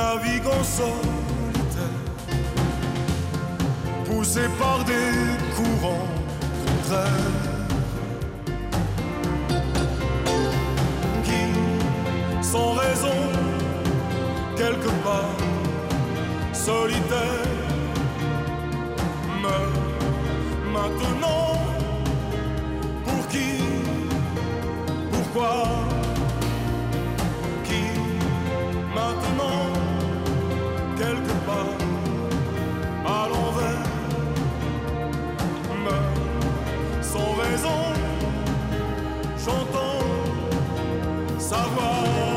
naviguant 0.00 0.64
solitaire, 0.64 2.00
poussé 4.06 4.44
par 4.58 4.78
des 4.90 5.12
courants 5.56 6.08
contraires. 6.64 7.48
Qui, 11.26 11.42
sans 12.50 12.72
raison, 12.84 13.20
quelque 14.56 14.92
part, 15.06 15.38
solitaire, 16.52 17.46
meurt 19.42 19.78
maintenant. 20.76 21.52
Pour 23.04 23.22
qui? 23.28 23.50
Pourquoi? 25.12 25.89
salvar. 41.50 42.29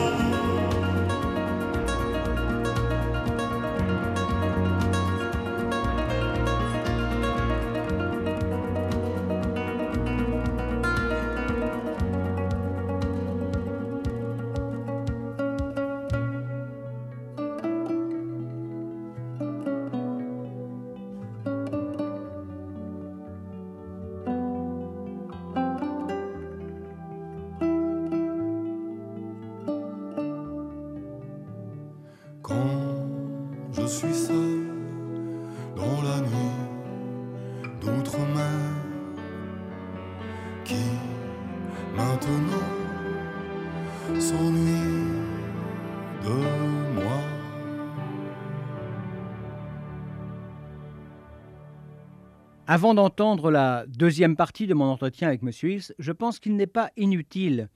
Avant 52.76 52.96
d'entendre 52.96 53.52
la 53.52 53.86
deuxième 53.86 54.36
partie 54.36 54.66
de 54.66 54.74
mon 54.74 54.86
entretien 54.86 55.28
avec 55.28 55.44
M. 55.44 55.52
Hills, 55.62 55.94
je 56.00 56.12
pense 56.12 56.40
qu'il 56.40 56.56
n'est 56.56 56.66
pas 56.66 56.90
inutile 56.98 57.70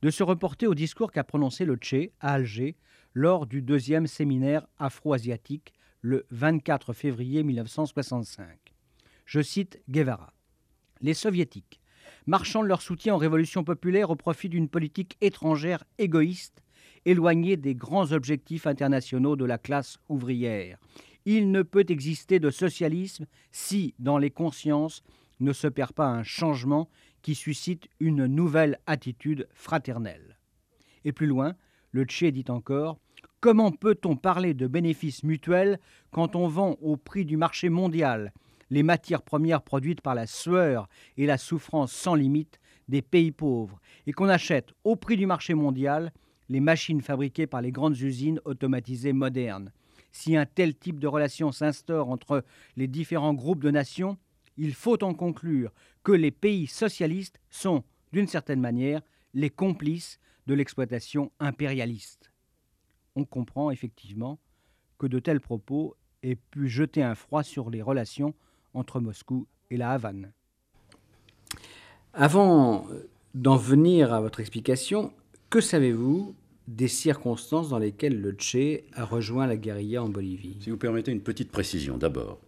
de 0.00 0.08
se 0.08 0.22
reporter 0.22 0.66
au 0.66 0.74
discours 0.74 1.12
qu'a 1.12 1.22
prononcé 1.22 1.66
le 1.66 1.76
Tché 1.76 2.12
à 2.18 2.32
Alger 2.32 2.74
lors 3.12 3.44
du 3.44 3.60
deuxième 3.60 4.06
séminaire 4.06 4.66
afro-asiatique 4.78 5.74
le 6.00 6.24
24 6.30 6.94
février 6.94 7.42
1965. 7.42 8.46
Je 9.26 9.42
cite 9.42 9.82
Guevara. 9.90 10.32
Les 11.02 11.12
soviétiques, 11.12 11.82
marchant 12.26 12.62
leur 12.62 12.80
soutien 12.80 13.16
aux 13.16 13.18
révolutions 13.18 13.64
populaires 13.64 14.08
au 14.08 14.16
profit 14.16 14.48
d'une 14.48 14.70
politique 14.70 15.18
étrangère 15.20 15.84
égoïste, 15.98 16.62
éloignée 17.04 17.58
des 17.58 17.74
grands 17.74 18.12
objectifs 18.12 18.66
internationaux 18.66 19.36
de 19.36 19.44
la 19.44 19.58
classe 19.58 19.98
ouvrière, 20.08 20.78
il 21.30 21.50
ne 21.50 21.60
peut 21.60 21.84
exister 21.90 22.40
de 22.40 22.48
socialisme 22.48 23.26
si, 23.52 23.94
dans 23.98 24.16
les 24.16 24.30
consciences, 24.30 25.02
ne 25.40 25.52
se 25.52 25.66
perd 25.66 25.92
pas 25.92 26.06
un 26.06 26.22
changement 26.22 26.88
qui 27.20 27.34
suscite 27.34 27.86
une 28.00 28.24
nouvelle 28.24 28.78
attitude 28.86 29.46
fraternelle. 29.52 30.38
Et 31.04 31.12
plus 31.12 31.26
loin, 31.26 31.54
le 31.92 32.04
Tché 32.04 32.32
dit 32.32 32.46
encore 32.48 32.98
Comment 33.40 33.70
peut-on 33.70 34.16
parler 34.16 34.54
de 34.54 34.66
bénéfices 34.66 35.22
mutuels 35.22 35.78
quand 36.12 36.34
on 36.34 36.48
vend 36.48 36.78
au 36.80 36.96
prix 36.96 37.26
du 37.26 37.36
marché 37.36 37.68
mondial 37.68 38.32
les 38.70 38.82
matières 38.82 39.22
premières 39.22 39.62
produites 39.62 40.00
par 40.00 40.14
la 40.14 40.26
sueur 40.26 40.88
et 41.18 41.26
la 41.26 41.36
souffrance 41.36 41.92
sans 41.92 42.14
limite 42.14 42.58
des 42.88 43.02
pays 43.02 43.32
pauvres 43.32 43.78
et 44.06 44.12
qu'on 44.12 44.30
achète 44.30 44.70
au 44.82 44.96
prix 44.96 45.18
du 45.18 45.26
marché 45.26 45.52
mondial 45.52 46.10
les 46.48 46.60
machines 46.60 47.02
fabriquées 47.02 47.46
par 47.46 47.60
les 47.60 47.70
grandes 47.70 48.00
usines 48.00 48.40
automatisées 48.46 49.12
modernes? 49.12 49.72
Si 50.10 50.36
un 50.36 50.46
tel 50.46 50.74
type 50.74 50.98
de 50.98 51.06
relation 51.06 51.52
s'instaure 51.52 52.08
entre 52.08 52.44
les 52.76 52.86
différents 52.86 53.34
groupes 53.34 53.62
de 53.62 53.70
nations, 53.70 54.16
il 54.56 54.74
faut 54.74 55.02
en 55.04 55.14
conclure 55.14 55.72
que 56.02 56.12
les 56.12 56.30
pays 56.30 56.66
socialistes 56.66 57.40
sont, 57.50 57.84
d'une 58.12 58.26
certaine 58.26 58.60
manière, 58.60 59.02
les 59.34 59.50
complices 59.50 60.18
de 60.46 60.54
l'exploitation 60.54 61.30
impérialiste. 61.38 62.32
On 63.14 63.24
comprend 63.24 63.70
effectivement 63.70 64.38
que 64.98 65.06
de 65.06 65.18
tels 65.18 65.40
propos 65.40 65.96
aient 66.22 66.36
pu 66.36 66.68
jeter 66.68 67.02
un 67.02 67.14
froid 67.14 67.42
sur 67.42 67.70
les 67.70 67.82
relations 67.82 68.34
entre 68.74 69.00
Moscou 69.00 69.46
et 69.70 69.76
la 69.76 69.92
Havane. 69.92 70.32
Avant 72.14 72.86
d'en 73.34 73.56
venir 73.56 74.12
à 74.12 74.20
votre 74.20 74.40
explication, 74.40 75.12
que 75.50 75.60
savez-vous 75.60 76.34
des 76.68 76.88
circonstances 76.88 77.70
dans 77.70 77.78
lesquelles 77.78 78.20
le 78.20 78.32
Tché 78.32 78.84
a 78.92 79.04
rejoint 79.04 79.46
la 79.46 79.56
guérilla 79.56 80.02
en 80.02 80.08
Bolivie 80.08 80.58
Si 80.60 80.70
vous 80.70 80.76
permettez 80.76 81.10
une 81.10 81.22
petite 81.22 81.50
précision 81.50 81.96
d'abord. 81.96 82.40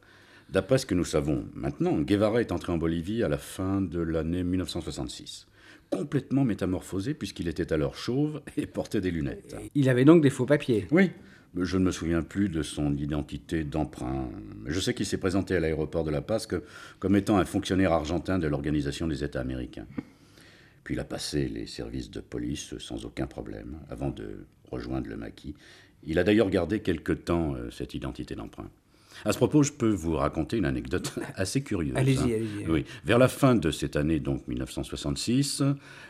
D'après 0.51 0.79
ce 0.79 0.87
que 0.87 0.95
nous 0.95 1.05
savons 1.05 1.47
maintenant, 1.55 1.99
Guevara 1.99 2.41
est 2.41 2.53
entré 2.53 2.73
en 2.73 2.79
Bolivie 2.79 3.23
à 3.23 3.29
la 3.29 3.39
fin 3.39 3.81
de 3.81 4.01
l'année 4.01 4.45
1966 4.45 5.47
complètement 5.91 6.45
métamorphosé 6.45 7.15
puisqu'il 7.15 7.49
était 7.49 7.73
alors 7.73 7.97
chauve 7.97 8.43
et 8.57 8.67
portait 8.67 9.01
des 9.01 9.11
lunettes. 9.11 9.57
Il 9.75 9.89
avait 9.89 10.05
donc 10.05 10.23
des 10.23 10.31
faux 10.31 10.47
papiers 10.47 10.87
Oui. 10.91 11.11
Je 11.59 11.79
ne 11.79 11.85
me 11.85 11.91
souviens 11.91 12.23
plus 12.23 12.49
de 12.49 12.63
son 12.63 12.97
identité 12.97 13.65
d'emprunt. 13.65 14.29
Je 14.67 14.79
sais 14.79 14.95
qu'il 14.95 15.05
s'est 15.05 15.19
présenté 15.19 15.57
à 15.57 15.61
l'aéroport 15.61 16.05
de 16.05 16.11
La 16.13 16.21
Paz 16.21 16.47
comme 17.01 17.17
étant 17.17 17.39
un 17.39 17.45
fonctionnaire 17.45 17.93
argentin 17.93 18.39
de 18.39 18.47
l'Organisation 18.47 19.09
des 19.09 19.25
États 19.25 19.41
américains. 19.41 19.87
Il 20.91 20.99
a 20.99 21.05
passé 21.05 21.47
les 21.47 21.67
services 21.67 22.11
de 22.11 22.19
police 22.19 22.77
sans 22.79 23.05
aucun 23.05 23.29
problème 23.29 23.79
avant 23.91 24.11
de 24.11 24.45
rejoindre 24.73 25.09
le 25.09 25.17
maquis. 25.17 25.55
Il 26.03 26.19
a 26.19 26.25
d'ailleurs 26.25 26.51
gardé 26.51 26.81
quelque 26.81 27.13
temps 27.13 27.55
euh, 27.55 27.71
cette 27.71 27.95
identité 27.95 28.35
d'emprunt. 28.35 28.71
À 29.25 29.33
ce 29.33 29.37
propos, 29.39 29.63
je 29.63 29.73
peux 29.73 29.91
vous 29.91 30.17
raconter 30.17 30.57
une 30.57 30.65
anecdote 30.65 31.19
assez 31.35 31.63
curieuse. 31.63 31.97
Allez-y, 31.97 32.19
hein. 32.19 32.37
allez-y. 32.37 32.69
Oui. 32.69 32.85
Vers 33.05 33.19
la 33.19 33.29
fin 33.29 33.55
de 33.55 33.71
cette 33.71 33.97
année, 33.97 34.21
donc 34.21 34.47
1966, 34.49 35.63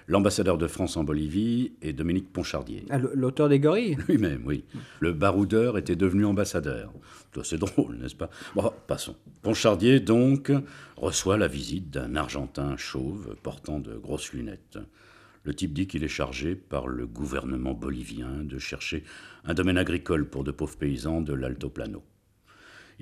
l'ambassadeur 0.07 0.59
de 0.59 0.67
France 0.67 0.97
en 0.97 1.05
Bolivie 1.05 1.73
est 1.83 1.93
Dominique 1.93 2.33
Ponchardier. 2.33 2.85
Ah, 2.91 2.99
l'auteur 2.99 3.49
des 3.49 3.59
gorilles? 3.59 3.97
Lui-même, 4.09 4.43
oui. 4.47 4.65
Le 5.01 5.13
baroudeur 5.13 5.79
était 5.79 5.97
devenu 5.97 6.25
ambassadeur. 6.25 6.93
C'est 7.43 7.59
drôle, 7.59 7.97
n'est-ce 7.97 8.17
pas? 8.17 8.31
Bon, 8.55 8.73
passons. 8.87 9.17
Ponchardier, 9.43 10.01
donc, 10.01 10.53
reçoit 10.97 11.37
la 11.37 11.49
visite 11.49 11.91
d'un 11.91 12.17
Argentin 12.17 12.77
chauve 12.77 13.37
portant 13.43 13.79
de 13.79 13.97
grosses 13.97 14.33
lunettes. 14.33 14.79
Le 15.45 15.55
type 15.55 15.73
dit 15.73 15.87
qu'il 15.87 16.05
est 16.05 16.09
chargé 16.09 16.55
par 16.55 16.87
le 16.87 17.07
gouvernement 17.07 17.73
bolivien 17.73 18.45
de 18.45 18.59
chercher 18.59 19.05
un 19.45 19.55
domaine 19.55 19.79
agricole 19.79 20.29
pour 20.29 20.45
de 20.45 20.51
pauvres 20.51 20.77
paysans 20.77 21.23
de 21.23 21.33
l'Altoplano. 21.33 22.03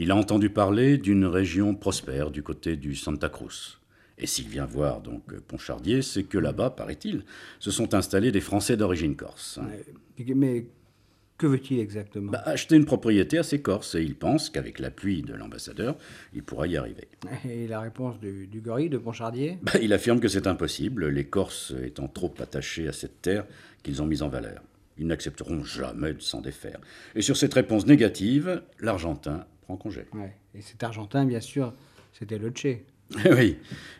Il 0.00 0.12
a 0.12 0.16
entendu 0.16 0.48
parler 0.48 0.96
d'une 0.96 1.24
région 1.24 1.74
prospère 1.74 2.30
du 2.30 2.44
côté 2.44 2.76
du 2.76 2.94
Santa 2.94 3.28
Cruz. 3.28 3.80
Et 4.16 4.28
s'il 4.28 4.46
vient 4.46 4.64
voir 4.64 5.00
donc 5.00 5.24
Ponchardier, 5.40 6.02
c'est 6.02 6.22
que 6.22 6.38
là-bas, 6.38 6.70
paraît-il, 6.70 7.24
se 7.58 7.72
sont 7.72 7.94
installés 7.94 8.30
des 8.30 8.40
Français 8.40 8.76
d'origine 8.76 9.16
corse. 9.16 9.58
Mais 10.36 10.66
que 11.36 11.48
veut-il 11.48 11.80
exactement? 11.80 12.30
Bah, 12.30 12.42
Acheter 12.46 12.76
une 12.76 12.84
propriété 12.84 13.38
à 13.38 13.42
ces 13.42 13.60
Corses, 13.60 13.96
et 13.96 14.02
il 14.02 14.14
pense 14.14 14.50
qu'avec 14.50 14.78
l'appui 14.78 15.22
de 15.22 15.34
l'ambassadeur, 15.34 15.96
il 16.32 16.44
pourra 16.44 16.68
y 16.68 16.76
arriver. 16.76 17.08
Et 17.48 17.66
la 17.66 17.80
réponse 17.80 18.20
du, 18.20 18.46
du 18.46 18.60
gorille 18.60 18.88
de 18.88 18.98
Ponchardier? 18.98 19.58
Bah, 19.62 19.72
Il 19.82 19.92
affirme 19.92 20.20
que 20.20 20.28
c'est 20.28 20.46
impossible, 20.46 21.08
les 21.08 21.24
Corses 21.24 21.74
étant 21.82 22.06
trop 22.06 22.32
attachés 22.40 22.86
à 22.86 22.92
cette 22.92 23.20
terre 23.20 23.46
qu'ils 23.82 24.00
ont 24.00 24.06
mise 24.06 24.22
en 24.22 24.28
valeur. 24.28 24.62
Ils 24.96 25.06
n'accepteront 25.08 25.64
jamais 25.64 26.12
de 26.12 26.20
s'en 26.20 26.40
défaire. 26.40 26.80
Et 27.16 27.22
sur 27.22 27.36
cette 27.36 27.54
réponse 27.54 27.86
négative, 27.86 28.62
l'Argentin 28.80 29.44
en 29.68 29.76
congé. 29.76 30.06
Et 30.54 30.62
cet 30.62 30.82
Argentin, 30.82 31.24
bien 31.24 31.40
sûr, 31.40 31.72
c'était 32.12 32.38
le 32.38 32.50
Tché. 32.50 32.84
oui, 33.30 33.56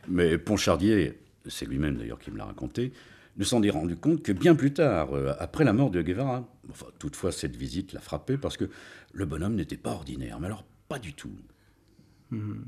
mais 0.09 0.37
Ponchardier, 0.39 1.19
c'est 1.47 1.67
lui-même 1.67 1.97
d'ailleurs 1.97 2.19
qui 2.19 2.31
me 2.31 2.39
l'a 2.39 2.45
raconté, 2.45 2.93
ne 3.37 3.45
s'en 3.45 3.63
est 3.63 3.71
rendu 3.71 3.97
compte 3.97 4.23
que 4.23 4.33
bien 4.33 4.55
plus 4.55 4.73
tard, 4.73 5.15
euh, 5.15 5.33
après 5.39 5.65
la 5.65 5.73
mort 5.73 5.91
de 5.91 6.03
Guevara. 6.03 6.47
Enfin, 6.71 6.87
toutefois, 6.99 7.33
cette 7.33 7.57
visite 7.57 7.93
l'a 7.93 8.01
frappé 8.01 8.37
parce 8.37 8.57
que 8.57 8.69
le 9.13 9.25
bonhomme 9.25 9.55
n'était 9.55 9.77
pas 9.77 9.93
ordinaire, 9.93 10.41
mais 10.41 10.47
alors 10.47 10.65
pas 10.89 10.99
du 10.99 11.15
tout. 11.15 11.31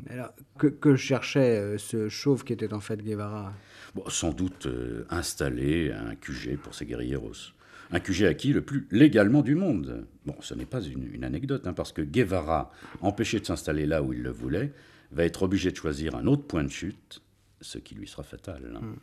Alors, 0.09 0.33
que, 0.59 0.97
cherchait 0.97 1.59
euh, 1.59 1.77
ce 1.77 2.09
chauve 2.09 2.45
qui 2.45 2.55
était 2.55 2.73
en 2.73 2.81
fait 2.81 3.03
Guevara? 3.03 3.53
Bon, 3.95 4.09
Sans 4.09 4.33
doute 4.33 4.67
euh, 4.67 5.05
installer 5.11 5.93
un 5.93 6.15
QG 6.15 6.57
pour 6.57 6.75
ses 6.75 6.87
guerrilleros 6.87 7.53
un 7.93 8.01
QG 8.01 8.25
acquis 8.25 8.53
le 8.53 8.63
plus 8.63 8.87
légalement 8.91 9.43
du 9.43 9.55
monde. 9.55 10.07
Bon, 10.27 10.35
ce 10.41 10.55
n'est 10.55 10.67
pas 10.67 10.81
une, 10.81 11.25
anecdote, 11.25 11.67
hein, 11.67 11.73
parce 11.73 11.93
que 11.93 12.03
Guevara, 12.03 12.71
empêché 13.01 13.41
de 13.41 13.47
s'installer 13.47 13.87
là 13.87 14.03
où 14.03 14.13
il 14.13 14.23
le 14.23 14.31
voulait, 14.31 14.73
va 15.13 15.25
être 15.25 15.43
obligé 15.43 15.71
de 15.71 15.77
choisir 15.77 16.15
un 16.15 16.27
autre 16.27 16.45
point 16.45 16.63
de 16.63 16.69
chute, 16.69 17.23
ce 17.61 17.79
qui 17.79 17.95
lui 17.95 18.07
sera 18.07 18.23
fatal. 18.23 18.73
Hein. 18.77 18.81
Hmm. 18.81 18.97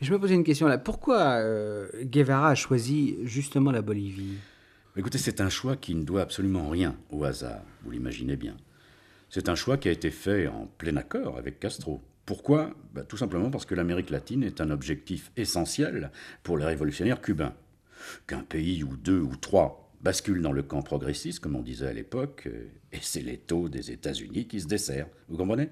Je 0.00 0.12
me 0.12 0.18
posais 0.18 0.34
une 0.34 0.44
question 0.44 0.66
là. 0.66 0.78
Pourquoi 0.78 1.40
euh, 1.40 1.88
Guevara 2.02 2.50
a 2.50 2.54
choisi 2.54 3.16
justement 3.24 3.70
la 3.70 3.82
Bolivie? 3.82 4.36
Écoutez, 4.96 5.18
c'est 5.18 5.40
un 5.40 5.48
choix 5.48 5.76
qui 5.76 5.94
ne 5.94 6.04
doit 6.04 6.22
absolument 6.22 6.68
rien 6.68 6.96
au 7.10 7.24
hasard, 7.24 7.62
vous 7.84 7.90
l'imaginez 7.90 8.36
bien. 8.36 8.56
C'est 9.30 9.48
un 9.48 9.54
choix 9.54 9.76
qui 9.76 9.88
a 9.88 9.92
été 9.92 10.10
fait 10.10 10.48
en 10.48 10.66
plein 10.78 10.96
accord 10.96 11.36
avec 11.36 11.60
Castro. 11.60 12.02
Pourquoi? 12.24 12.74
Bah, 12.94 13.04
Tout 13.04 13.16
simplement 13.16 13.50
parce 13.50 13.66
que 13.66 13.74
l'Amérique 13.74 14.10
latine 14.10 14.42
est 14.42 14.60
un 14.60 14.70
objectif 14.70 15.30
essentiel 15.36 16.10
pour 16.42 16.58
les 16.58 16.64
révolutionnaires 16.64 17.20
cubains 17.20 17.54
qu'un 18.26 18.42
pays 18.42 18.84
ou 18.84 18.96
deux 18.96 19.20
ou 19.20 19.36
trois 19.36 19.88
basculent 20.00 20.42
dans 20.42 20.52
le 20.52 20.62
camp 20.62 20.82
progressiste, 20.82 21.40
comme 21.40 21.56
on 21.56 21.62
disait 21.62 21.86
à 21.86 21.92
l'époque, 21.92 22.44
euh, 22.46 22.68
et 22.92 22.98
c'est 23.00 23.22
les 23.22 23.36
taux 23.36 23.68
des 23.68 23.90
États-Unis 23.90 24.46
qui 24.46 24.60
se 24.60 24.66
desserrent. 24.66 25.08
Vous 25.28 25.36
comprenez? 25.36 25.70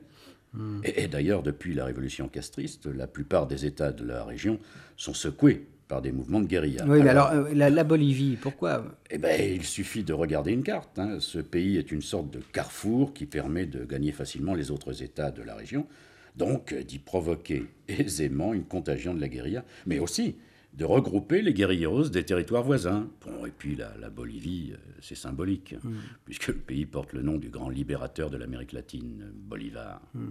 Hmm. 0.52 0.80
Et, 0.84 1.06
d'ailleurs, 1.08 1.42
depuis 1.42 1.74
la 1.74 1.84
révolution 1.84 2.28
castriste, 2.28 2.86
la 2.86 3.06
plupart 3.06 3.46
des 3.46 3.66
États 3.66 3.92
de 3.92 4.04
la 4.04 4.24
région 4.24 4.58
sont 4.96 5.14
secoués 5.14 5.66
par 5.88 6.02
des 6.02 6.12
mouvements 6.12 6.40
de 6.40 6.46
guérilla. 6.46 6.84
Oui, 6.88 7.02
mais 7.02 7.10
alors, 7.10 7.30
euh, 7.30 7.52
la, 7.54 7.84
Bolivie, 7.84 8.36
pourquoi? 8.36 8.84
Eh 9.10 9.18
bien, 9.18 9.36
il 9.36 9.64
suffit 9.64 10.02
de 10.02 10.12
regarder 10.12 10.52
une 10.52 10.64
carte. 10.64 10.98
Hein. 10.98 11.18
Ce 11.20 11.38
pays 11.38 11.76
est 11.76 11.92
une 11.92 12.02
sorte 12.02 12.30
de 12.30 12.40
carrefour 12.52 13.14
qui 13.14 13.26
permet 13.26 13.66
de 13.66 13.84
gagner 13.84 14.12
facilement 14.12 14.54
les 14.54 14.70
autres 14.70 15.02
États 15.02 15.30
de 15.30 15.42
la 15.42 15.54
région, 15.54 15.86
donc 16.36 16.74
d'y 16.74 16.98
provoquer 16.98 17.66
aisément 17.88 18.52
une 18.52 18.64
contagion 18.64 19.14
de 19.14 19.20
la 19.20 19.28
guérilla, 19.28 19.64
mais 19.86 20.00
aussi 20.00 20.36
de 20.76 20.84
regrouper 20.84 21.42
les 21.42 21.54
guerrilleros 21.54 22.08
des 22.08 22.24
territoires 22.24 22.62
voisins. 22.62 23.08
Bon, 23.24 23.46
et 23.46 23.50
puis 23.50 23.76
la, 23.76 24.10
Bolivie, 24.10 24.72
euh, 24.72 24.76
c'est 25.00 25.14
symbolique, 25.14 25.74
mm. 25.82 25.90
puisque 26.24 26.48
le 26.48 26.54
pays 26.54 26.86
porte 26.86 27.12
le 27.12 27.22
nom 27.22 27.38
du 27.38 27.48
grand 27.48 27.70
libérateur 27.70 28.30
de 28.30 28.36
l'Amérique 28.36 28.72
latine, 28.72 29.32
Bolivar. 29.34 30.00
Mm. 30.14 30.30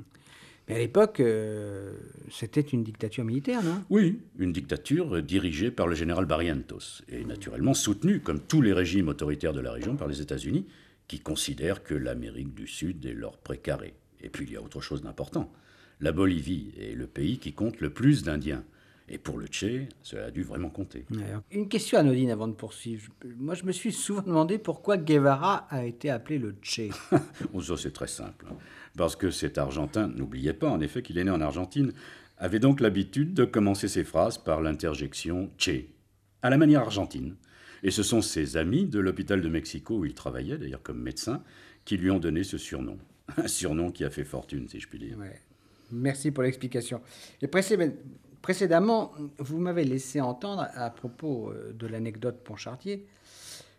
Mais 0.67 0.75
à 0.75 0.79
l'époque, 0.79 1.19
euh, 1.19 1.93
c'était 2.31 2.61
une 2.61 2.83
dictature 2.83 3.23
militaire, 3.23 3.63
non? 3.63 3.83
Oui, 3.89 4.19
une 4.39 4.51
dictature 4.51 5.21
dirigée 5.21 5.69
par 5.69 5.87
le 5.87 5.95
général 5.95 6.25
Barrientos, 6.25 7.03
et 7.09 7.23
naturellement 7.23 7.73
soutenue, 7.73 8.19
comme 8.19 8.39
tous 8.39 8.61
les 8.61 8.73
régimes 8.73 9.09
autoritaires 9.09 9.53
de 9.53 9.61
la 9.61 9.71
région, 9.71 9.95
par 9.95 10.07
les 10.07 10.21
États-Unis, 10.21 10.65
qui 11.07 11.19
considèrent 11.19 11.83
que 11.83 11.93
l'Amérique 11.93 12.53
du 12.55 12.67
Sud 12.67 13.05
est 13.05 13.13
leur 13.13 13.37
précaré. 13.37 13.93
Et 14.21 14.29
puis 14.29 14.45
il 14.45 14.53
y 14.53 14.55
a 14.55 14.61
autre 14.61 14.81
chose 14.81 15.03
d'important. 15.03 15.51
La 16.01 16.11
Bolivie 16.11 16.71
est 16.79 16.95
le 16.95 17.07
pays 17.07 17.37
qui 17.37 17.53
compte 17.53 17.79
le 17.79 17.91
plus 17.91 18.23
d'Indiens. 18.23 18.63
Et 19.07 19.19
pour 19.19 19.37
le 19.37 19.45
Tché, 19.45 19.87
cela 20.01 20.25
a 20.25 20.31
dû 20.31 20.41
vraiment 20.41 20.69
compter. 20.69 21.05
Une 21.51 21.69
question 21.69 21.99
anodine 21.99 22.31
avant 22.31 22.47
de 22.47 22.53
poursuivre. 22.53 23.11
Moi, 23.37 23.53
je 23.53 23.63
me 23.63 23.71
suis 23.71 23.91
souvent 23.91 24.23
demandé 24.23 24.57
pourquoi 24.57 24.97
Guevara 24.97 25.67
a 25.69 25.85
été 25.85 26.09
appelé 26.09 26.39
le 26.39 26.55
Tché. 26.61 26.89
oh, 27.53 27.61
ça, 27.61 27.77
c'est 27.77 27.93
très 27.93 28.07
simple. 28.07 28.47
Parce 28.97 29.15
que 29.15 29.29
cet 29.29 29.59
Argentin, 29.59 30.07
n'oubliez 30.07 30.53
pas 30.53 30.69
en 30.69 30.81
effet 30.81 31.03
qu'il 31.03 31.19
est 31.19 31.23
né 31.23 31.29
en 31.29 31.41
Argentine, 31.41 31.93
avait 32.37 32.59
donc 32.59 32.81
l'habitude 32.81 33.33
de 33.33 33.45
commencer 33.45 33.87
ses 33.87 34.03
phrases 34.03 34.39
par 34.39 34.61
l'interjection 34.61 35.51
Tché, 35.57 35.93
à 36.41 36.49
la 36.49 36.57
manière 36.57 36.81
argentine. 36.81 37.35
Et 37.83 37.91
ce 37.91 38.01
sont 38.01 38.21
ses 38.21 38.57
amis 38.57 38.85
de 38.85 38.99
l'hôpital 38.99 39.41
de 39.41 39.49
Mexico, 39.49 39.99
où 39.99 40.05
il 40.05 40.15
travaillait 40.15 40.57
d'ailleurs 40.57 40.81
comme 40.81 41.01
médecin, 41.01 41.43
qui 41.85 41.97
lui 41.97 42.09
ont 42.09 42.19
donné 42.19 42.43
ce 42.43 42.57
surnom. 42.57 42.97
Un 43.37 43.47
surnom 43.47 43.91
qui 43.91 44.03
a 44.03 44.09
fait 44.09 44.23
fortune, 44.23 44.67
si 44.67 44.79
je 44.79 44.87
puis 44.87 44.97
dire. 44.97 45.17
Merci 45.91 46.31
pour 46.31 46.43
l'explication. 46.43 47.01
Et 47.41 47.47
Précédemment, 47.47 47.93
vous 49.39 49.57
m'avez 49.57 49.83
laissé 49.83 50.21
entendre, 50.21 50.67
à 50.73 50.89
propos 50.89 51.51
euh, 51.51 51.73
de 51.73 51.87
l'anecdote 51.87 52.43
Ponchartier, 52.43 53.05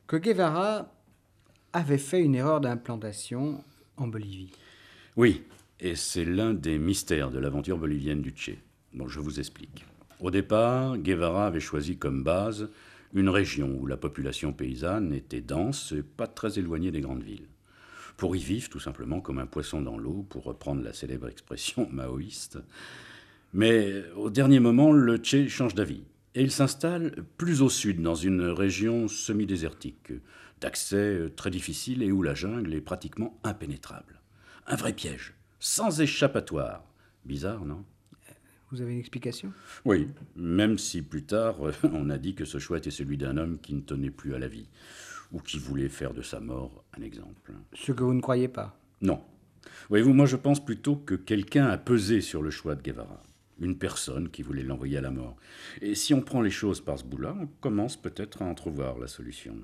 que 0.07 0.17
Guevara 0.17 0.93
avait 1.73 1.99
fait 1.99 2.23
une 2.23 2.35
erreur 2.35 2.61
d'implantation 2.61 3.63
en 3.97 4.07
Bolivie. 4.07 4.53
Oui, 5.17 5.43
et 5.81 5.95
c'est 5.95 6.25
l'un 6.25 6.55
des 6.55 6.79
mystères 6.79 7.31
de 7.31 7.39
l'aventure 7.39 7.79
bolivienne 7.79 8.23
du 8.23 8.31
Tché. 8.31 8.59
Bon, 8.95 9.09
je 9.09 9.21
vous 9.21 9.39
explique. 9.41 9.85
Au 10.21 10.31
départ, 10.31 10.97
Guevara 10.97 11.47
avait 11.47 11.61
choisi 11.61 11.99
comme 11.99 12.25
base 12.25 12.69
une 13.13 13.29
région 13.29 13.77
où 13.79 13.87
la 13.87 13.97
population 13.97 14.53
paysanne 14.53 15.13
était 15.13 15.41
dense 15.41 15.93
et 15.93 16.03
pas 16.03 16.27
très 16.27 16.59
éloignée 16.59 16.91
des 16.91 17.01
grandes 17.01 17.23
villes. 17.23 17.49
Pour 18.17 18.35
y 18.35 18.39
vivre 18.39 18.71
tout 18.71 18.81
simplement 18.81 19.21
comme 19.21 19.39
un 19.39 19.47
poisson 19.47 19.83
dans 19.83 19.99
l'eau, 19.99 20.25
pour 20.29 20.45
reprendre 20.45 20.83
la 20.83 20.93
célèbre 20.93 21.29
expression 21.29 21.89
maoïste, 21.93 22.59
mais 23.53 24.05
au 24.17 24.31
dernier 24.31 24.61
moment, 24.61 24.93
le 24.93 25.17
Tché 25.19 25.49
change 25.49 25.75
d'avis 25.75 26.05
et 26.37 26.43
il 26.43 26.51
s'installe 26.51 27.25
plus 27.39 27.63
au 27.63 27.71
sud, 27.71 28.03
dans 28.03 28.15
une 28.15 28.43
région 28.43 29.09
semi-désertique, 29.09 30.13
d'accès 30.61 31.33
très 31.35 31.51
difficile 31.51 32.03
et 32.03 32.13
où 32.13 32.23
la 32.23 32.35
jungle 32.35 32.75
est 32.75 32.83
pratiquement 32.83 33.41
impénétrable. 33.43 34.21
Un 34.67 34.77
vrai 34.77 34.93
piège, 34.93 35.35
sans 35.61 36.03
échappatoire. 36.03 36.85
Bizarre, 37.25 37.65
non? 37.65 37.85
Vous 38.71 38.83
avez 38.83 38.93
une 38.93 38.99
explication? 38.99 39.51
Oui, 39.87 40.09
même 40.35 40.77
si 40.77 41.01
plus 41.01 41.25
tard, 41.25 41.57
on 41.85 42.11
a 42.11 42.19
dit 42.19 42.35
que 42.35 42.45
ce 42.45 42.59
choix 42.59 42.77
était 42.77 42.91
celui 42.91 43.17
d'un 43.17 43.39
homme 43.39 43.59
qui 43.59 43.73
ne 43.73 43.81
tenait 43.81 44.11
plus 44.11 44.35
à 44.35 44.39
la 44.39 44.49
vie, 44.49 44.69
ou 45.33 45.41
qui 45.41 45.59
voulait 45.59 45.89
faire 45.89 46.13
de 46.13 46.21
sa 46.21 46.39
mort 46.39 46.85
un 46.99 47.03
exemple. 47.03 47.53
Ce 47.73 47.93
que 47.93 48.03
vous 48.03 48.13
ne 48.13 48.21
croyez 48.21 48.49
pas? 48.49 48.79
Non. 49.01 49.23
Voyez-vous, 49.89 50.13
moi 50.13 50.27
je 50.27 50.37
pense 50.37 50.63
plutôt 50.63 50.97
que 50.97 51.15
quelqu'un 51.15 51.67
a 51.67 51.79
pesé 51.79 52.21
sur 52.21 52.43
le 52.43 52.51
choix 52.51 52.75
de 52.75 52.83
Guevara. 52.83 53.23
Une 53.61 53.79
personne 53.79 54.29
qui 54.29 54.43
voulait 54.43 54.63
l'envoyer 54.63 54.99
à 54.99 55.01
la 55.01 55.11
mort. 55.11 55.37
Et 55.81 55.95
si 55.95 56.13
on 56.13 56.21
prend 56.21 56.43
les 56.43 56.51
choses 56.51 56.81
par 56.81 56.99
ce 56.99 57.05
bout-là, 57.05 57.37
on 57.41 57.47
commence 57.61 57.97
peut-être 57.97 58.43
à 58.43 58.47
entrevoir 58.47 58.99
la 58.99 59.09
solution. 59.09 59.57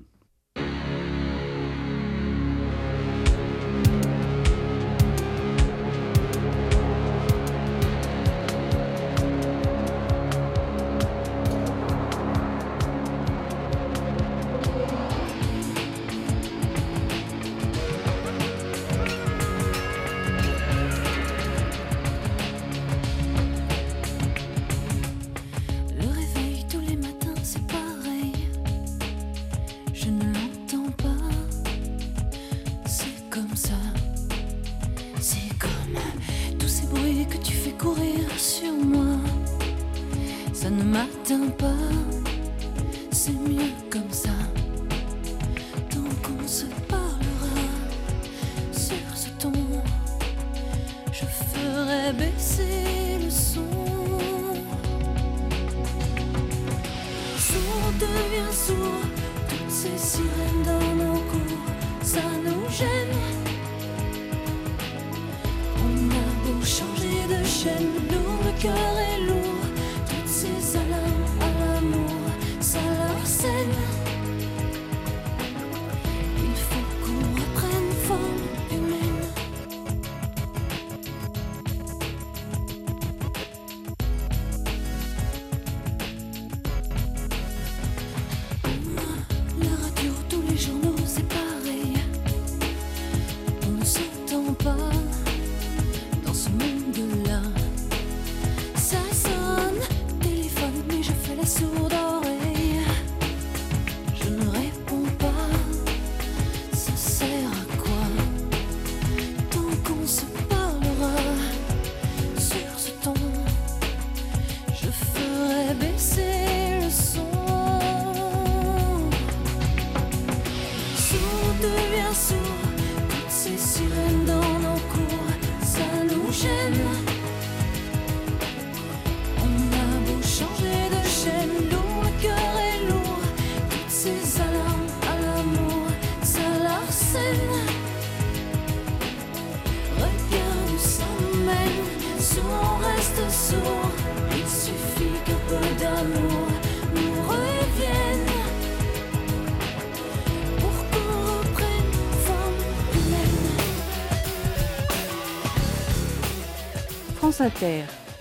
France 157.33 157.63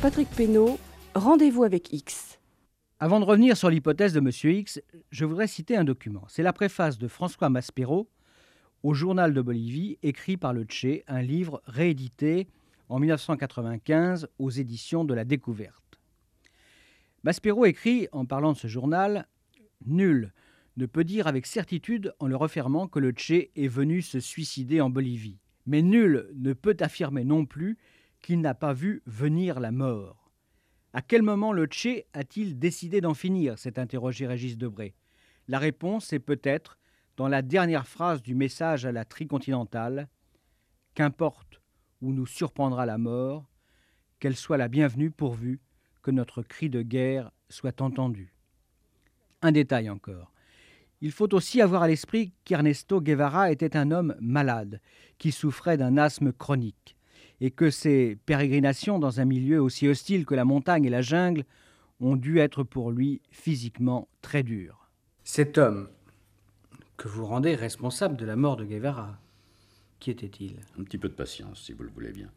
Patrick 0.01 0.31
Pénaud, 0.31 0.79
rendez-vous 1.15 1.65
avec 1.65 1.93
X. 1.93 2.39
Avant 2.99 3.21
de 3.21 3.27
revenir 3.27 3.59
sur 3.59 3.69
l'hypothèse 3.69 4.15
de 4.15 4.21
M. 4.21 4.31
X, 4.57 4.81
je 5.11 5.27
voudrais 5.27 5.49
citer 5.49 5.77
un 5.77 5.85
document. 5.85 6.25
C'est 6.29 6.43
la 6.43 6.55
préface 6.55 6.97
de 6.97 7.09
François 7.09 7.51
Maspero 7.51 8.09
au 8.83 8.95
Journal 8.95 9.35
de 9.35 9.43
Bolivie, 9.43 9.99
écrit 10.03 10.39
par 10.39 10.55
le 10.55 10.65
Tché, 10.65 11.05
un 11.09 11.21
livre 11.21 11.61
réédité 11.67 12.49
en 12.89 13.01
1995 13.01 14.29
aux 14.39 14.51
éditions 14.51 15.05
de 15.05 15.13
la 15.13 15.27
Découverte. 15.27 16.01
Maspero 17.23 17.67
écrit, 17.67 18.09
en 18.13 18.25
parlant 18.25 18.53
de 18.53 18.59
ce 18.59 18.67
journal, 18.67 19.29
Nul 19.85 20.33
ne 20.79 20.87
peut 20.87 21.05
dire 21.05 21.27
avec 21.27 21.45
certitude 21.45 22.15
en 22.19 22.29
le 22.29 22.37
refermant 22.37 22.89
que 22.89 22.99
le 22.99 23.11
Tché 23.11 23.51
est 23.57 23.69
venu 23.69 24.01
se 24.01 24.21
suicider 24.21 24.81
en 24.81 24.89
Bolivie. 24.89 25.39
Mais 25.67 25.83
nul 25.83 26.31
ne 26.35 26.55
peut 26.55 26.77
affirmer 26.81 27.25
non 27.25 27.45
plus 27.45 27.77
qu'il 28.23 28.41
n'a 28.41 28.55
pas 28.55 28.73
vu 28.73 29.03
venir 29.07 29.61
la 29.61 29.73
mort. 29.73 30.31
À 30.95 31.03
quel 31.03 31.23
moment 31.23 31.53
le 31.53 31.67
Tché 31.67 32.07
a-t-il 32.13 32.59
décidé 32.59 33.01
d'en 33.01 33.15
finir 33.15 33.59
s'est 33.59 33.79
interrogé 33.79 34.27
Régis 34.27 34.57
Debré. 34.57 34.95
La 35.49 35.59
réponse 35.59 36.13
est 36.13 36.19
peut-être 36.19 36.79
dans 37.17 37.29
la 37.29 37.43
dernière 37.43 37.87
phrase 37.87 38.23
du 38.23 38.35
message 38.35 38.87
à 38.87 38.93
la 38.93 39.05
tricontinentale 39.05 40.09
Qu'importe 40.95 41.61
où 42.03 42.13
nous 42.13 42.27
surprendra 42.27 42.85
la 42.85 42.99
mort, 42.99 43.47
qu'elle 44.19 44.37
soit 44.37 44.59
la 44.59 44.69
bienvenue 44.69 45.11
pourvu 45.11 45.61
que 46.03 46.11
notre 46.11 46.43
cri 46.43 46.69
de 46.69 46.83
guerre 46.83 47.31
soit 47.49 47.81
entendu. 47.81 48.35
Un 49.41 49.53
détail 49.53 49.89
encore. 49.89 50.33
Il 51.01 51.11
faut 51.11 51.35
aussi 51.35 51.61
avoir 51.61 51.83
à 51.83 51.89
l'esprit 51.89 52.33
qu'Ernesto 52.45 53.01
Guevara 53.01 53.51
était 53.51 53.77
un 53.77 53.91
homme 53.91 54.15
malade, 54.21 54.81
qui 55.19 55.33
souffrait 55.33 55.77
d'un 55.77 55.97
asthme 55.97 56.33
chronique, 56.33 56.97
et 57.43 57.51
que 57.51 57.71
ses 57.71 58.17
pérégrinations 58.25 59.01
dans 59.01 59.19
un 59.19 59.25
milieu 59.25 59.61
aussi 59.61 59.89
hostile 59.89 60.25
que 60.25 60.37
la 60.37 60.45
montagne 60.45 60.85
et 60.85 60.91
la 60.91 61.03
jungle 61.03 61.45
ont 61.99 62.15
dû 62.15 62.39
être 62.39 62.63
pour 62.63 62.93
lui 62.93 63.21
physiquement 63.33 64.09
très 64.23 64.45
dures. 64.45 64.89
Cet 65.25 65.59
homme 65.59 65.89
que 66.97 67.09
vous 67.09 67.27
rendez 67.27 67.57
responsable 67.57 68.17
de 68.17 68.25
la 68.25 68.37
mort 68.37 68.57
de 68.57 68.65
Guevara, 68.65 69.19
qui 69.99 70.13
était-il? 70.13 70.55
Un 70.79 70.85
petit 70.85 70.99
peu 70.99 71.09
de 71.09 71.15
patience, 71.15 71.65
si 71.65 71.73
vous 71.73 71.83
le 71.83 71.91
voulez 71.91 72.13
bien. 72.13 72.31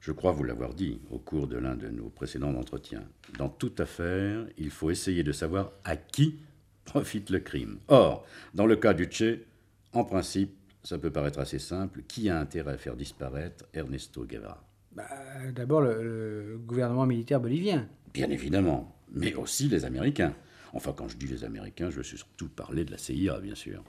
Je 0.00 0.12
crois 0.12 0.32
vous 0.32 0.44
l'avoir 0.44 0.74
dit 0.74 1.00
au 1.10 1.18
cours 1.18 1.46
de 1.46 1.56
l'un 1.56 1.74
de 1.74 1.88
nos 1.88 2.10
précédents 2.10 2.54
entretiens. 2.54 3.04
Dans 3.38 3.48
toute 3.48 3.80
affaire, 3.80 4.46
il 4.58 4.68
faut 4.68 4.90
essayer 4.90 5.22
de 5.22 5.32
savoir 5.32 5.72
à 5.84 5.96
qui 5.96 6.40
profite 6.84 7.30
le 7.30 7.38
crime. 7.38 7.78
Or, 7.88 8.26
dans 8.52 8.66
le 8.66 8.76
cas 8.76 8.92
du 8.92 9.06
Tché, 9.06 9.46
en 9.94 10.04
principe, 10.04 10.54
ça 10.84 10.98
peut 10.98 11.10
paraître 11.10 11.40
assez 11.40 11.58
simple. 11.58 12.02
Qui 12.06 12.28
a 12.28 12.38
intérêt 12.38 12.74
à 12.74 12.78
faire 12.78 12.96
disparaître 12.96 13.64
Ernesto 13.72 14.24
Guevara? 14.24 14.62
Bah, 14.92 15.08
D'abord 15.54 15.80
le, 15.80 16.02
le 16.02 16.58
gouvernement 16.58 17.06
militaire 17.06 17.40
bolivien. 17.40 17.88
Bien 18.12 18.30
évidemment, 18.30 18.96
mais 19.12 19.34
aussi 19.34 19.68
les 19.68 19.84
Américains. 19.84 20.34
Enfin, 20.72 20.92
quand 20.96 21.08
je 21.08 21.16
dis 21.16 21.26
les 21.26 21.44
Américains, 21.44 21.90
je 21.90 21.96
veux 21.96 22.02
surtout 22.02 22.48
parler 22.48 22.84
de 22.84 22.90
la 22.90 22.98
CIA, 22.98 23.40
bien 23.40 23.54
sûr. 23.54 23.82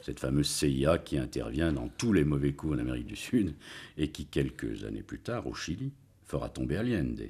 Cette 0.00 0.20
fameuse 0.20 0.48
CIA 0.48 0.98
qui 0.98 1.18
intervient 1.18 1.72
dans 1.72 1.88
tous 1.88 2.12
les 2.12 2.24
mauvais 2.24 2.52
coups 2.52 2.74
en 2.74 2.78
Amérique 2.78 3.06
du 3.06 3.16
Sud 3.16 3.54
et 3.96 4.10
qui, 4.10 4.26
quelques 4.26 4.84
années 4.84 5.02
plus 5.02 5.18
tard, 5.18 5.46
au 5.46 5.54
Chili, 5.54 5.92
fera 6.24 6.48
tomber 6.48 6.76
Allende. 6.76 7.22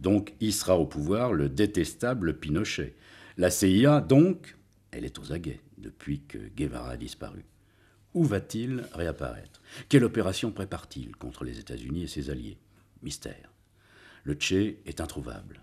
Donc, 0.00 0.34
il 0.40 0.52
sera 0.52 0.78
au 0.78 0.86
pouvoir 0.86 1.32
le 1.32 1.48
détestable 1.48 2.38
Pinochet. 2.38 2.94
La 3.36 3.50
CIA, 3.50 4.00
donc, 4.00 4.56
elle 4.90 5.04
est 5.04 5.18
aux 5.18 5.32
aguets 5.32 5.60
depuis 5.78 6.20
que 6.20 6.38
Guevara 6.56 6.90
a 6.90 6.96
disparu. 6.96 7.44
Où 8.14 8.24
va-t-il 8.24 8.84
réapparaître? 8.92 9.60
Quelle 9.88 10.04
opération 10.04 10.52
prépare-t-il 10.52 11.16
contre 11.16 11.44
les 11.44 11.58
États-Unis 11.58 12.04
et 12.04 12.06
ses 12.06 12.30
alliés? 12.30 12.58
Mystère. 13.02 13.52
Le 14.22 14.34
Tché 14.34 14.80
est 14.86 15.00
introuvable. 15.00 15.60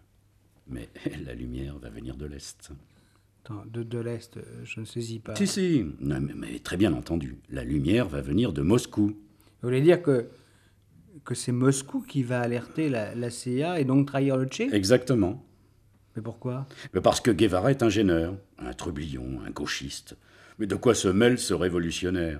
Mais 0.67 0.89
la 1.25 1.33
lumière 1.33 1.79
va 1.79 1.89
venir 1.89 2.17
de 2.17 2.25
l'Est. 2.25 2.71
De, 3.65 3.83
de 3.83 3.99
l'Est, 3.99 4.37
euh, 4.37 4.41
je 4.63 4.79
ne 4.79 4.85
saisis 4.85 5.19
pas. 5.19 5.35
Si, 5.35 5.47
si, 5.47 5.85
non, 5.99 6.21
mais, 6.21 6.33
mais 6.35 6.59
très 6.59 6.77
bien 6.77 6.93
entendu. 6.93 7.37
La 7.49 7.63
lumière 7.63 8.07
va 8.07 8.21
venir 8.21 8.53
de 8.53 8.61
Moscou. 8.61 9.07
Vous 9.07 9.15
voulez 9.67 9.81
dire 9.81 10.01
que, 10.01 10.29
que 11.25 11.33
c'est 11.33 11.51
Moscou 11.51 12.01
qui 12.01 12.21
va 12.21 12.41
alerter 12.41 12.89
la, 12.89 13.15
la 13.15 13.29
CIA 13.29 13.79
et 13.79 13.85
donc 13.85 14.07
trahir 14.07 14.37
le 14.37 14.45
Tché 14.45 14.69
Exactement. 14.73 15.43
Mais 16.15 16.21
pourquoi? 16.21 16.67
Mais 16.93 17.01
parce 17.01 17.21
que 17.21 17.31
Guevara 17.31 17.71
est 17.71 17.83
un 17.83 17.89
gêneur, 17.89 18.37
un 18.59 18.73
trublion, 18.73 19.41
un 19.45 19.49
gauchiste. 19.49 20.17
Mais 20.61 20.67
de 20.67 20.75
quoi 20.75 20.93
se 20.93 21.07
mêle 21.07 21.39
ce 21.39 21.55
révolutionnaire? 21.55 22.39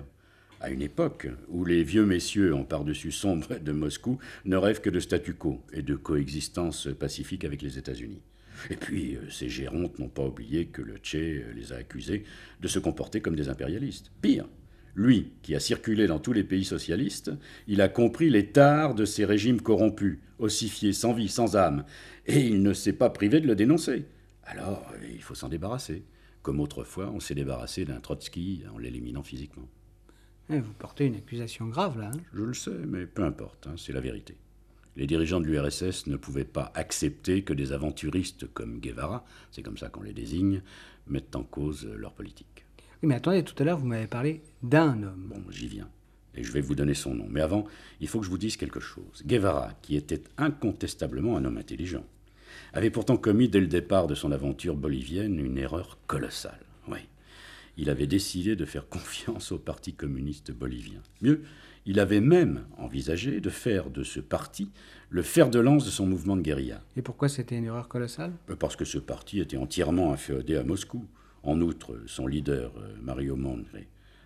À 0.60 0.70
une 0.70 0.80
époque 0.80 1.26
où 1.48 1.64
les 1.64 1.82
vieux 1.82 2.06
messieurs 2.06 2.54
en 2.54 2.62
par-dessus 2.62 3.10
sombre 3.10 3.58
de 3.58 3.72
Moscou 3.72 4.20
ne 4.44 4.56
rêvent 4.56 4.80
que 4.80 4.90
de 4.90 5.00
statu 5.00 5.34
quo 5.34 5.60
et 5.72 5.82
de 5.82 5.96
coexistence 5.96 6.86
pacifique 6.96 7.44
avec 7.44 7.62
les 7.62 7.78
États-Unis. 7.78 8.22
Et 8.70 8.76
puis, 8.76 9.16
euh, 9.16 9.28
ces 9.28 9.48
gérontes 9.48 9.98
n'ont 9.98 10.08
pas 10.08 10.24
oublié 10.24 10.66
que 10.66 10.82
le 10.82 10.98
Tché 10.98 11.42
euh, 11.42 11.52
les 11.52 11.72
a 11.72 11.78
accusés 11.78 12.22
de 12.60 12.68
se 12.68 12.78
comporter 12.78 13.20
comme 13.20 13.34
des 13.34 13.48
impérialistes. 13.48 14.12
Pire, 14.22 14.46
lui, 14.94 15.32
qui 15.42 15.56
a 15.56 15.60
circulé 15.60 16.06
dans 16.06 16.20
tous 16.20 16.32
les 16.32 16.44
pays 16.44 16.64
socialistes, 16.64 17.32
il 17.66 17.80
a 17.80 17.88
compris 17.88 18.30
les 18.30 18.52
tares 18.52 18.94
de 18.94 19.04
ces 19.04 19.24
régimes 19.24 19.60
corrompus, 19.60 20.20
ossifiés, 20.38 20.92
sans 20.92 21.12
vie, 21.12 21.28
sans 21.28 21.56
âme, 21.56 21.84
et 22.28 22.38
il 22.38 22.62
ne 22.62 22.72
s'est 22.72 22.92
pas 22.92 23.10
privé 23.10 23.40
de 23.40 23.48
le 23.48 23.56
dénoncer. 23.56 24.04
Alors, 24.44 24.88
euh, 24.94 25.06
il 25.12 25.22
faut 25.22 25.34
s'en 25.34 25.48
débarrasser, 25.48 26.04
comme 26.42 26.60
autrefois 26.60 27.10
on 27.10 27.20
s'est 27.20 27.34
débarrassé 27.34 27.84
d'un 27.84 28.00
Trotsky 28.00 28.62
en 28.74 28.78
l'éliminant 28.78 29.22
physiquement. 29.22 29.68
Eh, 30.50 30.58
Vous 30.60 30.72
portez 30.74 31.06
une 31.06 31.14
accusation 31.16 31.66
grave 31.68 31.98
là. 31.98 32.10
hein 32.14 32.20
Je 32.34 32.42
le 32.42 32.54
sais, 32.54 32.70
mais 32.86 33.06
peu 33.06 33.24
importe, 33.24 33.66
hein, 33.66 33.74
c'est 33.76 33.92
la 33.92 34.00
vérité. 34.00 34.36
Les 34.96 35.06
dirigeants 35.06 35.40
de 35.40 35.46
l'URSS 35.46 36.06
ne 36.08 36.16
pouvaient 36.16 36.44
pas 36.44 36.70
accepter 36.74 37.42
que 37.44 37.54
des 37.54 37.72
aventuristes 37.72 38.52
comme 38.52 38.78
Guevara, 38.80 39.24
c'est 39.50 39.62
comme 39.62 39.78
ça 39.78 39.88
qu'on 39.88 40.02
les 40.02 40.12
désigne, 40.12 40.62
mettent 41.06 41.34
en 41.34 41.44
cause 41.44 41.86
leur 41.86 42.12
politique. 42.12 42.66
Oui, 43.02 43.08
mais 43.08 43.14
attendez, 43.14 43.42
tout 43.42 43.54
à 43.58 43.64
l'heure 43.64 43.78
vous 43.78 43.86
m'avez 43.86 44.06
parlé 44.06 44.42
d'un 44.62 45.02
homme. 45.02 45.28
Bon, 45.34 45.42
j'y 45.50 45.66
viens. 45.68 45.88
Et 46.34 46.42
je 46.44 46.52
vais 46.52 46.60
vous 46.60 46.74
donner 46.74 46.94
son 46.94 47.14
nom. 47.14 47.26
Mais 47.30 47.40
avant, 47.40 47.64
il 48.00 48.08
faut 48.08 48.18
que 48.20 48.24
je 48.26 48.30
vous 48.30 48.38
dise 48.38 48.56
quelque 48.56 48.80
chose. 48.80 49.22
Guevara, 49.26 49.72
qui 49.82 49.96
était 49.96 50.22
incontestablement 50.38 51.36
un 51.36 51.44
homme 51.44 51.58
intelligent, 51.58 52.04
avait 52.72 52.90
pourtant 52.90 53.16
commis 53.16 53.48
dès 53.48 53.60
le 53.60 53.66
départ 53.66 54.06
de 54.06 54.14
son 54.14 54.32
aventure 54.32 54.76
bolivienne 54.76 55.38
une 55.38 55.58
erreur 55.58 55.98
colossale. 56.06 56.60
Oui. 56.88 56.98
Il 57.76 57.90
avait 57.90 58.06
décidé 58.06 58.56
de 58.56 58.64
faire 58.64 58.88
confiance 58.90 59.52
au 59.52 59.58
Parti 59.58 59.94
communiste 59.94 60.52
bolivien. 60.52 61.00
Mieux, 61.20 61.42
il 61.84 61.98
avait 61.98 62.20
même 62.20 62.64
envisagé 62.78 63.40
de 63.40 63.50
faire 63.50 63.90
de 63.90 64.04
ce 64.04 64.20
parti 64.20 64.70
le 65.10 65.22
fer 65.22 65.50
de 65.50 65.58
lance 65.58 65.84
de 65.84 65.90
son 65.90 66.06
mouvement 66.06 66.36
de 66.36 66.42
guérilla. 66.42 66.80
Et 66.96 67.02
pourquoi 67.02 67.28
c'était 67.28 67.56
une 67.56 67.64
erreur 67.64 67.88
colossale? 67.88 68.32
Parce 68.58 68.76
que 68.76 68.84
ce 68.84 68.98
parti 68.98 69.40
était 69.40 69.56
entièrement 69.56 70.12
inféodé 70.12 70.56
à 70.56 70.64
Moscou. 70.64 71.06
En 71.42 71.60
outre, 71.60 71.98
son 72.06 72.28
leader, 72.28 72.72
euh, 72.78 72.94
Mario 73.02 73.34
Monre, 73.34 73.66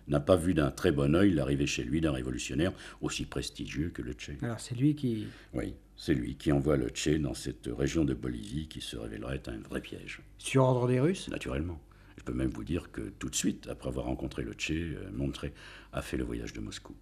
n'a 0.07 0.19
pas 0.19 0.35
vu 0.35 0.53
d'un 0.53 0.71
très 0.71 0.91
bon 0.91 1.15
œil 1.15 1.31
l'arrivée 1.31 1.65
chez 1.65 1.83
lui 1.83 1.99
d'un 1.99 2.11
révolutionnaire 2.11 2.71
aussi 3.01 3.25
prestigieux 3.25 3.89
que 3.89 4.01
le 4.01 4.13
Tché. 4.13 4.37
Alors 4.41 4.59
c'est 4.59 4.75
lui 4.75 4.95
qui... 4.95 5.25
Oui, 5.53 5.73
c'est 5.97 6.13
lui 6.13 6.35
qui 6.35 6.51
envoie 6.51 6.77
le 6.77 6.89
Tché 6.89 7.17
dans 7.17 7.33
cette 7.33 7.67
région 7.67 8.05
de 8.05 8.13
Bolivie 8.13 8.67
qui 8.67 8.81
se 8.81 8.95
révélerait 8.95 9.41
un 9.47 9.57
vrai 9.67 9.81
piège. 9.81 10.21
Sur 10.37 10.63
ordre 10.63 10.87
des 10.87 10.99
Russes? 10.99 11.27
Naturellement. 11.29 11.81
Je 12.17 12.23
peux 12.23 12.33
même 12.33 12.49
vous 12.49 12.63
dire 12.63 12.91
que 12.91 13.01
tout 13.19 13.29
de 13.29 13.35
suite, 13.35 13.67
après 13.67 13.89
avoir 13.89 14.05
rencontré 14.05 14.43
le 14.43 14.53
Tché, 14.53 14.95
euh, 14.95 15.09
Montre 15.11 15.47
a 15.91 16.01
fait 16.01 16.17
le 16.17 16.23
voyage 16.23 16.53
de 16.53 16.59
Moscou. 16.59 16.95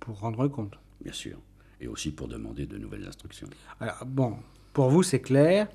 Pour 0.00 0.20
rendre 0.20 0.46
compte. 0.48 0.78
Bien 1.00 1.12
sûr. 1.12 1.38
Et 1.80 1.88
aussi 1.88 2.10
pour 2.10 2.28
demander 2.28 2.66
de 2.66 2.76
nouvelles 2.78 3.06
instructions. 3.06 3.48
Alors 3.80 4.04
bon, 4.06 4.36
pour 4.72 4.90
vous 4.90 5.02
c'est 5.02 5.20
clair, 5.20 5.68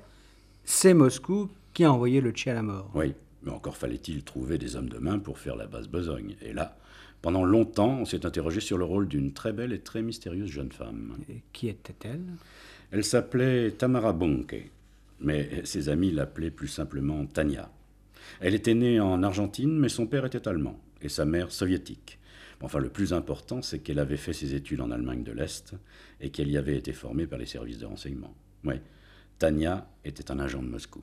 c'est 0.64 0.94
Moscou 0.94 1.50
qui 1.74 1.84
a 1.84 1.92
envoyé 1.92 2.20
le 2.20 2.30
Tché 2.30 2.50
à 2.50 2.54
la 2.54 2.62
mort. 2.62 2.90
Oui, 2.94 3.14
mais 3.42 3.50
encore 3.50 3.76
fallait-il 3.76 4.22
trouver 4.22 4.58
des 4.58 4.76
hommes 4.76 4.88
de 4.88 4.98
main 4.98 5.18
pour 5.18 5.38
faire 5.38 5.56
la 5.56 5.66
basse 5.66 5.88
besogne. 5.88 6.36
Et 6.40 6.52
là, 6.52 6.76
pendant 7.22 7.44
longtemps, 7.44 8.00
on 8.00 8.04
s'est 8.04 8.26
interrogé 8.26 8.60
sur 8.60 8.76
le 8.78 8.84
rôle 8.84 9.08
d'une 9.08 9.32
très 9.32 9.52
belle 9.52 9.72
et 9.72 9.78
très 9.78 10.02
mystérieuse 10.02 10.50
jeune 10.50 10.72
femme. 10.72 11.16
Et 11.30 11.42
qui 11.52 11.68
était-elle? 11.68 12.24
Elle 12.90 13.04
s'appelait 13.04 13.70
Tamara 13.70 14.12
Bonke, 14.12 14.70
mais 15.20 15.64
ses 15.64 15.88
amis 15.88 16.10
l'appelaient 16.10 16.50
plus 16.50 16.68
simplement 16.68 17.24
Tania. 17.26 17.70
Elle 18.40 18.54
était 18.54 18.74
née 18.74 19.00
en 19.00 19.22
Argentine, 19.22 19.78
mais 19.78 19.88
son 19.88 20.06
père 20.06 20.26
était 20.26 20.48
allemand 20.48 20.78
et 21.00 21.08
sa 21.08 21.24
mère 21.24 21.52
soviétique. 21.52 22.18
Enfin, 22.60 22.78
le 22.78 22.90
plus 22.90 23.12
important, 23.12 23.62
c'est 23.62 23.80
qu'elle 23.80 23.98
avait 23.98 24.16
fait 24.16 24.32
ses 24.32 24.54
études 24.54 24.80
en 24.80 24.90
Allemagne 24.90 25.24
de 25.24 25.32
l'Est 25.32 25.74
et 26.20 26.30
qu'elle 26.30 26.50
y 26.50 26.56
avait 26.56 26.76
été 26.76 26.92
formée 26.92 27.26
par 27.26 27.38
les 27.38 27.46
services 27.46 27.78
de 27.78 27.86
renseignement. 27.86 28.34
Oui, 28.64 28.74
Tania 29.38 29.88
était 30.04 30.30
un 30.30 30.38
agent 30.38 30.62
de 30.62 30.68
Moscou. 30.68 31.02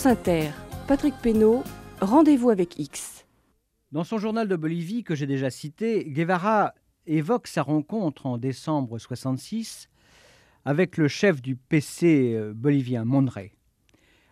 France 0.00 0.16
Patrick 0.88 1.14
Pénaud, 1.20 1.62
rendez-vous 2.00 2.48
avec 2.48 2.78
X. 2.78 3.26
Dans 3.92 4.02
son 4.02 4.16
journal 4.16 4.48
de 4.48 4.56
Bolivie 4.56 5.04
que 5.04 5.14
j'ai 5.14 5.26
déjà 5.26 5.50
cité, 5.50 6.06
Guevara 6.06 6.72
évoque 7.06 7.46
sa 7.46 7.60
rencontre 7.60 8.24
en 8.24 8.38
décembre 8.38 8.98
66 8.98 9.90
avec 10.64 10.96
le 10.96 11.06
chef 11.06 11.42
du 11.42 11.54
PC 11.54 12.32
euh, 12.34 12.54
bolivien, 12.54 13.04
Monrey. 13.04 13.52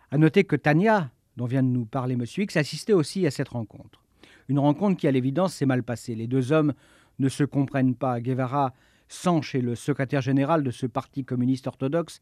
À 0.09 0.17
noter 0.17 0.43
que 0.43 0.55
Tania, 0.55 1.11
dont 1.37 1.45
vient 1.45 1.61
de 1.61 1.67
nous 1.67 1.85
parler 1.85 2.15
M. 2.15 2.25
X, 2.25 2.57
assistait 2.57 2.93
aussi 2.93 3.27
à 3.27 3.31
cette 3.31 3.49
rencontre. 3.49 4.03
Une 4.47 4.57
rencontre 4.57 4.97
qui, 4.97 5.07
à 5.07 5.11
l'évidence, 5.11 5.53
s'est 5.53 5.67
mal 5.67 5.83
passée. 5.83 6.15
Les 6.15 6.25
deux 6.25 6.51
hommes 6.51 6.73
ne 7.19 7.29
se 7.29 7.43
comprennent 7.43 7.93
pas. 7.93 8.21
Guevara 8.21 8.73
sent 9.07 9.43
chez 9.43 9.61
le 9.61 9.75
secrétaire 9.75 10.21
général 10.21 10.63
de 10.63 10.71
ce 10.71 10.87
parti 10.87 11.25
communiste 11.25 11.67
orthodoxe 11.67 12.21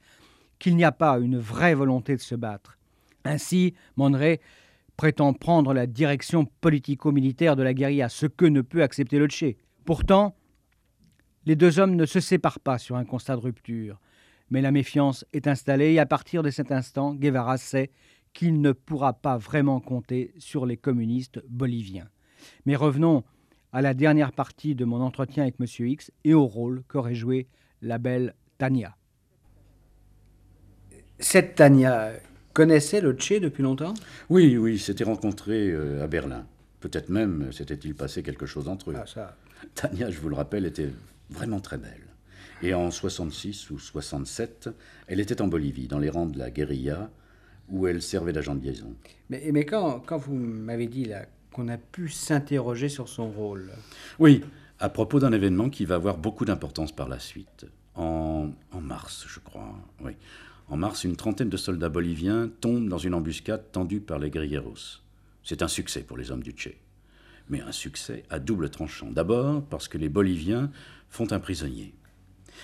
qu'il 0.60 0.76
n'y 0.76 0.84
a 0.84 0.92
pas 0.92 1.18
une 1.18 1.40
vraie 1.40 1.76
volonté 1.76 2.14
de 2.14 2.22
se 2.22 2.36
battre. 2.36 2.78
Ainsi, 3.24 3.74
Monrey 3.96 4.40
prétend 4.96 5.34
prendre 5.34 5.74
la 5.74 5.86
direction 5.86 6.46
politico-militaire 6.62 7.56
de 7.56 7.64
la 7.64 7.74
guérilla, 7.74 8.10
ce 8.10 8.26
que 8.26 8.46
ne 8.46 8.62
peut 8.62 8.82
accepter 8.82 9.20
le 9.20 9.28
Tché. 9.28 9.58
Pourtant, 9.86 10.36
les 11.46 11.56
deux 11.56 11.80
hommes 11.80 11.96
ne 11.96 12.06
se 12.06 12.20
séparent 12.20 12.60
pas 12.60 12.78
sur 12.78 12.96
un 12.96 13.06
constat 13.06 13.36
de 13.36 13.42
rupture. 13.42 14.00
Mais 14.50 14.62
la 14.62 14.72
méfiance 14.72 15.26
est 15.34 15.48
installée 15.48 15.94
et 15.94 16.00
à 16.00 16.06
partir 16.06 16.42
de 16.42 16.50
cet 16.50 16.72
instant, 16.72 17.14
Guevara 17.14 17.58
sait 17.58 17.92
qu'il 18.34 18.62
ne 18.62 18.72
pourra 18.72 19.14
pas 19.14 19.38
vraiment 19.38 19.80
compter 19.80 20.34
sur 20.38 20.66
les 20.66 20.78
communistes 20.78 21.42
boliviens. 21.48 22.10
Mais 22.66 22.76
revenons 22.76 23.24
à 23.74 23.82
la 23.82 23.94
dernière 23.94 24.32
partie 24.32 24.76
de 24.76 24.86
mon 24.86 25.02
entretien 25.02 25.44
avec 25.44 25.56
M. 25.60 25.68
X 25.88 26.12
et 26.24 26.34
au 26.34 26.46
rôle 26.46 26.84
qu'aurait 26.88 27.16
joué 27.16 27.48
la 27.82 27.98
belle 27.98 28.36
Tania. 28.58 28.96
Cette 31.20 31.56
Tania 31.56 32.12
connaissait 32.58 33.02
le 33.02 33.14
Tché 33.14 33.40
depuis 33.40 33.62
longtemps? 33.62 33.94
Oui, 34.32 34.58
oui, 34.58 34.80
s'étaient 34.80 35.04
rencontrés 35.04 35.70
euh, 35.70 36.04
à 36.04 36.08
Berlin. 36.08 36.44
Peut-être 36.80 37.10
même 37.10 37.52
s'était-il 37.52 37.94
passé 37.94 38.24
quelque 38.24 38.48
chose 38.48 38.68
entre 38.68 38.90
eux. 38.90 38.96
Ah, 38.98 39.06
ça. 39.06 39.38
Tania, 39.76 40.10
je 40.10 40.20
vous 40.20 40.28
le 40.28 40.36
rappelle, 40.36 40.66
était 40.66 40.90
vraiment 41.30 41.60
très 41.60 41.78
belle. 41.78 42.08
Et 42.64 42.74
en 42.74 42.90
66 42.90 43.70
ou 43.70 43.78
67, 43.78 44.72
elle 45.06 45.20
était 45.20 45.40
en 45.40 45.46
Bolivie, 45.46 45.88
dans 45.88 46.00
les 46.00 46.10
rangs 46.10 46.26
de 46.26 46.40
la 46.40 46.50
guérilla, 46.50 47.12
où 47.70 47.86
elle 47.86 48.02
servait 48.02 48.34
d'agent 48.34 48.56
de 48.56 48.64
liaison. 48.66 48.92
Mais, 49.30 49.52
mais 49.54 49.64
quand, 49.64 50.00
quand 50.00 50.18
vous 50.18 50.34
m'avez 50.34 50.88
dit 50.88 51.12
qu'on 51.52 51.68
a 51.68 51.78
pu 51.78 52.10
s'interroger 52.10 52.90
sur 52.90 53.08
son 53.08 53.30
rôle, 53.30 53.70
Oui, 54.18 54.44
à 54.80 54.90
propos 54.90 55.20
d'un 55.20 55.32
événement 55.32 55.70
qui 55.70 55.86
va 55.86 55.94
avoir 55.94 56.18
beaucoup 56.18 56.46
d'importance 56.46 56.92
par 56.92 57.08
la 57.08 57.20
suite. 57.20 57.68
En, 57.94 58.50
en 58.72 58.82
mars, 58.82 59.26
je 59.28 59.40
crois. 59.40 59.76
Oui. 60.04 60.14
En 60.70 60.76
mars, 60.76 61.06
une 61.06 61.16
trentaine 61.16 61.50
de 61.50 61.56
soldats 61.56 61.88
boliviens 61.88 62.50
tombent 62.60 62.90
dans 62.90 62.98
une 62.98 63.14
embuscade 63.14 63.72
tendue 63.72 64.02
par 64.02 64.20
les 64.20 64.30
guerrilleros. 64.30 65.00
C'est 65.44 65.62
un 65.62 65.70
succès 65.70 66.02
pour 66.02 66.18
les 66.18 66.30
hommes 66.30 66.44
du 66.44 66.52
Tché. 66.52 66.78
Mais 67.50 67.62
un 67.62 67.72
succès 67.72 68.24
à 68.30 68.40
double 68.40 68.70
tranchant. 68.70 69.10
D'abord 69.10 69.64
parce 69.64 69.88
que 69.88 69.98
les 69.98 70.10
Boliviens 70.10 70.70
font 71.10 71.32
un 71.32 71.40
prisonnier. 71.40 71.94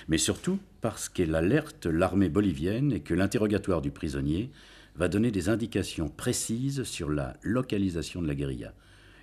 Mais 0.09 0.17
surtout 0.17 0.59
parce 0.81 1.07
qu'elle 1.07 1.33
alerte 1.33 1.85
l'armée 1.85 2.27
bolivienne 2.27 2.91
et 2.91 2.99
que 2.99 3.13
l'interrogatoire 3.13 3.81
du 3.81 3.91
prisonnier 3.91 4.51
va 4.95 5.07
donner 5.07 5.31
des 5.31 5.47
indications 5.47 6.09
précises 6.09 6.83
sur 6.83 7.09
la 7.09 7.37
localisation 7.41 8.21
de 8.21 8.27
la 8.27 8.35
guérilla. 8.35 8.73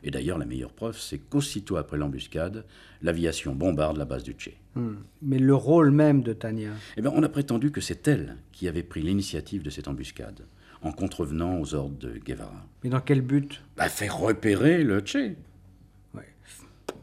Et 0.02 0.10
d'ailleurs, 0.10 0.38
la 0.38 0.46
meilleure 0.46 0.72
preuve, 0.72 0.98
c'est 0.98 1.18
qu'aussitôt 1.18 1.76
après 1.76 1.96
l'embuscade, 1.98 2.64
l'aviation 3.02 3.54
bombarde 3.54 3.96
la 3.98 4.04
base 4.04 4.22
du 4.22 4.32
Tché. 4.32 4.56
Hmm. 4.76 4.94
mais 5.20 5.38
le 5.40 5.54
rôle 5.54 5.90
même 5.90 6.22
de 6.22 6.32
Tania, 6.32 6.70
Eh 6.96 7.02
bien, 7.02 7.10
on 7.14 7.22
a 7.24 7.28
prétendu 7.28 7.70
que 7.72 7.80
c'est 7.80 8.06
elle 8.06 8.36
qui 8.52 8.68
avait 8.68 8.82
pris 8.84 9.02
l'initiative 9.02 9.62
de 9.64 9.70
cette 9.70 9.88
embuscade, 9.88 10.42
en 10.82 10.92
contrevenant 10.92 11.58
aux 11.60 11.74
ordres 11.74 11.98
de 11.98 12.18
Guevara. 12.18 12.64
mais 12.84 12.90
dans 12.90 13.00
quel 13.00 13.20
but? 13.20 13.62
Bah, 13.76 13.88
faire 13.88 14.16
repérer 14.18 14.84
le 14.84 15.00
Tché. 15.00 15.36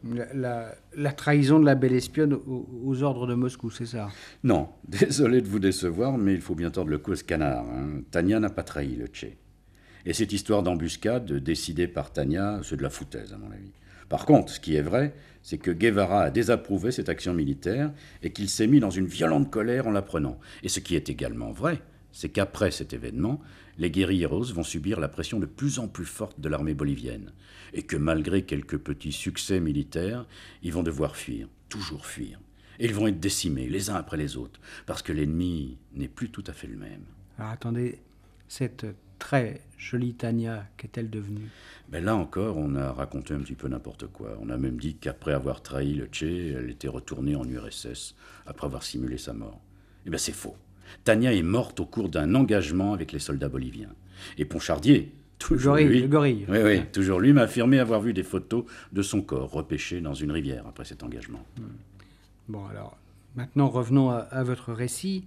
la, 0.04 0.32
la- 0.32 0.74
la 0.96 1.12
trahison 1.12 1.58
de 1.60 1.64
la 1.66 1.74
belle 1.74 1.92
espionne 1.92 2.32
aux, 2.34 2.68
aux 2.84 3.02
ordres 3.02 3.26
de 3.26 3.34
Moscou, 3.34 3.70
c'est 3.70 3.86
ça? 3.86 4.08
Non, 4.44 4.68
désolé 4.88 5.40
de 5.42 5.48
vous 5.48 5.58
décevoir, 5.58 6.16
mais 6.18 6.34
il 6.34 6.40
faut 6.40 6.54
bien 6.54 6.70
tordre 6.70 6.90
le 6.90 6.98
cou 6.98 7.12
à 7.12 7.16
ce 7.16 7.24
canard. 7.24 7.64
hein. 7.68 8.00
Tania 8.10 8.38
n'a 8.40 8.50
pas 8.50 8.62
trahi 8.62 8.96
le 8.96 9.06
Tché. 9.08 9.36
Et 10.06 10.12
cette 10.12 10.32
histoire 10.32 10.62
d'embuscade 10.62 11.32
décidée 11.32 11.88
par 11.88 12.12
Tania, 12.12 12.60
c'est 12.62 12.76
de 12.76 12.82
la 12.82 12.90
foutaise, 12.90 13.32
à 13.32 13.38
mon 13.38 13.50
avis. 13.50 13.72
Par 14.08 14.24
contre, 14.24 14.52
ce 14.52 14.60
qui 14.60 14.74
est 14.74 14.82
vrai, 14.82 15.14
c'est 15.42 15.58
que 15.58 15.70
Guevara 15.70 16.22
a 16.22 16.30
désapprouvé 16.30 16.92
cette 16.92 17.08
action 17.08 17.34
militaire 17.34 17.92
et 18.22 18.32
qu'il 18.32 18.48
s'est 18.48 18.66
mis 18.66 18.80
dans 18.80 18.90
une 18.90 19.06
violente 19.06 19.50
colère 19.50 19.86
en 19.86 19.90
l'apprenant. 19.90 20.38
Et 20.62 20.68
ce 20.68 20.80
qui 20.80 20.96
est 20.96 21.10
également 21.10 21.52
vrai, 21.52 21.82
c'est 22.12 22.30
qu'après 22.30 22.70
cet 22.70 22.94
événement, 22.94 23.40
les 23.76 23.90
guérilleros 23.90 24.52
vont 24.52 24.62
subir 24.62 24.98
la 24.98 25.08
pression 25.08 25.38
de 25.38 25.46
plus 25.46 25.78
en 25.78 25.88
plus 25.88 26.06
forte 26.06 26.40
de 26.40 26.48
l'armée 26.48 26.74
bolivienne. 26.74 27.32
Et 27.74 27.82
que 27.82 27.96
malgré 27.96 28.42
quelques 28.42 28.78
petits 28.78 29.12
succès 29.12 29.60
militaires, 29.60 30.26
ils 30.62 30.72
vont 30.72 30.82
devoir 30.82 31.16
fuir, 31.16 31.48
toujours 31.68 32.06
fuir. 32.06 32.40
Et 32.78 32.86
ils 32.86 32.94
vont 32.94 33.08
être 33.08 33.20
décimés 33.20 33.68
les 33.68 33.90
uns 33.90 33.96
après 33.96 34.16
les 34.16 34.36
autres, 34.36 34.60
parce 34.86 35.02
que 35.02 35.12
l'ennemi 35.12 35.78
n'est 35.94 36.08
plus 36.08 36.30
tout 36.30 36.44
à 36.46 36.52
fait 36.52 36.66
le 36.66 36.76
même. 36.76 37.04
Alors 37.38 37.50
attendez, 37.50 38.00
cette 38.48 38.86
très 39.18 39.60
jolie 39.78 40.14
Tania, 40.14 40.66
qu'est-elle 40.76 41.10
devenue? 41.10 41.48
Mais 41.90 42.00
là 42.00 42.16
encore, 42.16 42.56
on 42.56 42.74
a 42.74 42.92
raconté 42.92 43.34
un 43.34 43.38
petit 43.38 43.54
peu 43.54 43.68
n'importe 43.68 44.06
quoi. 44.06 44.36
On 44.40 44.50
a 44.50 44.56
même 44.56 44.78
dit 44.78 44.96
qu'après 44.96 45.32
avoir 45.32 45.62
trahi 45.62 45.94
le 45.94 46.06
Tché, 46.06 46.48
elle 46.48 46.70
était 46.70 46.88
retournée 46.88 47.36
en 47.36 47.44
URSS, 47.44 48.14
après 48.46 48.66
avoir 48.66 48.82
simulé 48.82 49.18
sa 49.18 49.32
mort. 49.32 49.60
Eh 50.06 50.10
bien, 50.10 50.18
c'est 50.18 50.32
faux. 50.32 50.56
Tania 51.04 51.32
est 51.32 51.42
morte 51.42 51.80
au 51.80 51.86
cours 51.86 52.08
d'un 52.08 52.34
engagement 52.34 52.92
avec 52.92 53.12
les 53.12 53.18
soldats 53.18 53.48
boliviens. 53.48 53.90
Et 54.36 54.44
Ponchardier, 54.44 55.12
toujours 55.38 55.74
gorille, 55.74 55.88
lui, 55.88 56.00
le 56.02 56.08
gorille. 56.08 56.46
Oui, 56.48 56.58
oui, 56.64 56.82
toujours 56.92 57.20
lui 57.20 57.32
m'a 57.32 57.42
affirmé 57.42 57.78
avoir 57.78 58.00
vu 58.00 58.12
des 58.12 58.22
photos 58.22 58.64
de 58.92 59.02
son 59.02 59.22
corps 59.22 59.50
repêché 59.50 60.00
dans 60.00 60.14
une 60.14 60.32
rivière 60.32 60.66
après 60.66 60.84
cet 60.84 61.02
engagement. 61.02 61.44
Bon, 62.48 62.66
alors, 62.66 62.96
maintenant 63.36 63.68
revenons 63.68 64.10
à, 64.10 64.18
à 64.18 64.42
votre 64.42 64.72
récit. 64.72 65.26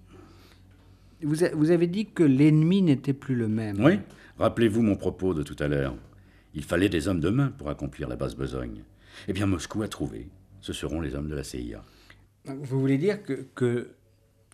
Vous, 1.23 1.43
a- 1.43 1.49
vous 1.53 1.71
avez 1.71 1.88
dit 1.88 2.05
que 2.07 2.23
l'ennemi 2.23 2.81
n'était 2.81 3.13
plus 3.13 3.36
le 3.36 3.47
même. 3.47 3.84
Oui, 3.84 3.99
rappelez-vous 4.38 4.81
mon 4.81 4.95
propos 4.95 5.34
de 5.34 5.43
tout 5.43 5.55
à 5.60 5.67
l'heure. 5.67 5.95
Il 6.53 6.63
fallait 6.63 6.89
des 6.89 7.07
hommes 7.07 7.19
de 7.19 7.29
main 7.29 7.51
pour 7.57 7.69
accomplir 7.69 8.07
la 8.10 8.15
basse 8.15 8.36
besogne. 8.36 8.84
Eh 9.27 9.33
bien, 9.33 9.46
Moscou 9.46 9.83
a 9.83 9.87
trouvé. 9.87 10.27
Ce 10.62 10.73
seront 10.73 11.02
les 11.02 11.15
hommes 11.15 11.29
de 11.29 11.35
la 11.35 11.43
CIA. 11.43 11.83
Vous 12.46 12.79
voulez 12.79 12.98
dire 12.98 13.23
que, 13.23 13.46
que 13.56 13.89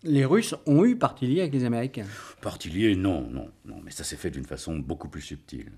les 0.04 0.26
Russes 0.26 0.56
ont 0.66 0.86
eu 0.86 0.96
parti 0.96 1.26
lié 1.28 1.42
avec 1.42 1.54
les 1.54 1.64
Américains? 1.66 2.06
Partilier, 2.42 2.96
non, 2.96 3.28
non, 3.30 3.50
non, 3.66 3.82
mais 3.84 3.92
ça 3.92 4.04
s'est 4.04 4.16
fait 4.16 4.30
d'une 4.30 4.46
façon 4.46 4.78
beaucoup 4.78 5.10
plus 5.10 5.22
subtile. 5.22 5.72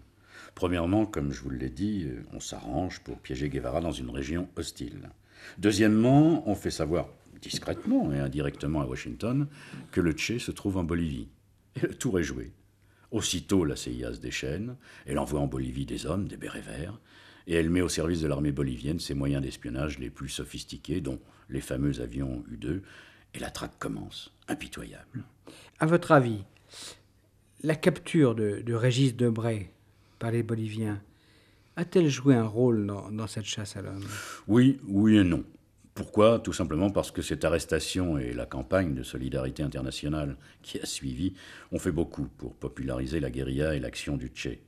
Premièrement, 0.55 1.05
comme 1.05 1.31
je 1.31 1.41
vous 1.41 1.49
l'ai 1.51 1.69
dit, 1.69 2.05
euh, 2.07 2.21
on 2.33 2.39
s'arrange 2.39 2.99
pour 3.01 3.19
piéger 3.19 3.49
Guevara 3.49 3.81
dans 3.81 3.91
une 3.91 4.09
région 4.09 4.47
hostile. 4.55 5.09
Deuxièmement, 5.57 6.49
on 6.49 6.55
fait 6.55 6.71
savoir 6.71 7.07
discrètement 7.41 8.11
et 8.11 8.19
indirectement 8.19 8.81
à 8.81 8.85
Washington 8.85 9.47
que 9.91 10.01
le 10.01 10.11
Tché 10.11 10.39
se 10.39 10.51
trouve 10.51 10.77
en 10.77 10.83
Bolivie. 10.83 11.29
Et 11.75 11.81
le 11.81 11.95
tour 11.95 12.19
est 12.19 12.23
joué. 12.23 12.51
Aussitôt, 13.11 13.65
la 13.65 13.75
CIA 13.75 14.13
se 14.13 14.19
déchaîne, 14.19 14.75
elle 15.05 15.17
envoie 15.17 15.39
en 15.39 15.47
Bolivie 15.47 15.85
des 15.85 16.05
hommes, 16.05 16.27
des 16.27 16.37
bérets 16.37 16.61
verts, 16.61 16.99
et 17.47 17.55
elle 17.55 17.69
met 17.69 17.81
au 17.81 17.89
service 17.89 18.21
de 18.21 18.27
l'armée 18.27 18.51
bolivienne 18.51 18.99
ses 18.99 19.15
moyens 19.15 19.41
d'espionnage 19.41 19.97
les 19.97 20.11
plus 20.11 20.29
sophistiqués, 20.29 21.01
dont 21.01 21.19
les 21.49 21.61
fameux 21.61 22.01
avions 22.01 22.43
U-2, 22.51 22.81
et 23.33 23.39
la 23.39 23.49
traque 23.49 23.79
commence, 23.79 24.31
impitoyable. 24.47 25.23
À 25.79 25.87
votre 25.87 26.11
avis, 26.11 26.43
la 27.63 27.75
capture 27.75 28.35
de, 28.35 28.61
de 28.61 28.73
Régis 28.73 29.15
Debray 29.15 29.71
par 30.19 30.31
les 30.31 30.43
Boliviens 30.43 31.01
a-t-elle 31.75 32.09
joué 32.09 32.35
un 32.35 32.45
rôle 32.45 32.85
dans, 32.85 33.09
dans 33.09 33.27
cette 33.27 33.45
chasse 33.45 33.75
à 33.75 33.81
l'homme? 33.81 34.05
Oui, 34.47 34.79
oui 34.87 35.17
et 35.17 35.23
non. 35.23 35.43
Pourquoi? 35.99 36.39
Tout 36.39 36.53
simplement 36.53 36.89
parce 36.91 37.11
que 37.11 37.21
cette 37.21 37.43
arrestation 37.43 38.17
et 38.17 38.31
la 38.31 38.45
campagne 38.45 38.93
de 38.93 39.03
solidarité 39.03 39.63
internationale 39.63 40.37
qui 40.61 40.79
a 40.79 40.85
suivi 40.85 41.33
ont 41.73 41.77
fait 41.77 41.91
beaucoup 41.91 42.29
pour 42.37 42.55
populariser 42.55 43.19
la 43.19 43.29
guérilla 43.29 43.75
et 43.75 43.81
l'action 43.81 44.15
du 44.15 44.29
Tché. 44.29 44.61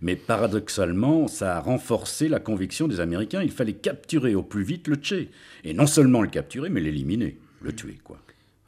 Mais 0.00 0.16
paradoxalement, 0.16 1.28
ça 1.28 1.58
a 1.58 1.60
renforcé 1.60 2.28
la 2.30 2.40
conviction 2.40 2.88
des 2.88 2.98
Américains. 3.00 3.42
Il 3.42 3.50
fallait 3.50 3.74
capturer 3.74 4.34
au 4.34 4.42
plus 4.42 4.62
vite 4.62 4.88
le 4.88 4.96
Tché. 4.96 5.28
Et 5.64 5.74
non 5.74 5.86
seulement 5.86 6.22
le 6.22 6.28
capturer, 6.28 6.70
mais 6.70 6.80
l'éliminer. 6.80 7.36
Le 7.60 7.74
tuer, 7.74 7.98
quoi. 8.02 8.18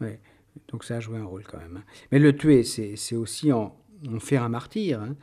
Oui, 0.03 0.11
donc 0.71 0.85
ça 0.85 0.97
a 0.97 1.01
joué 1.01 1.17
un 1.17 1.25
rôle 1.25 1.45
quand 1.45 1.57
même. 1.57 1.79
hein. 1.79 1.85
Mais 2.13 2.19
le 2.19 2.37
tuer, 2.37 2.63
c'est 2.63 3.17
aussi 3.17 3.53
en, 3.53 3.75
en 4.07 4.21
faire 4.21 4.43
un 4.43 4.51
martyr. 4.51 5.01
hein. 5.01 5.17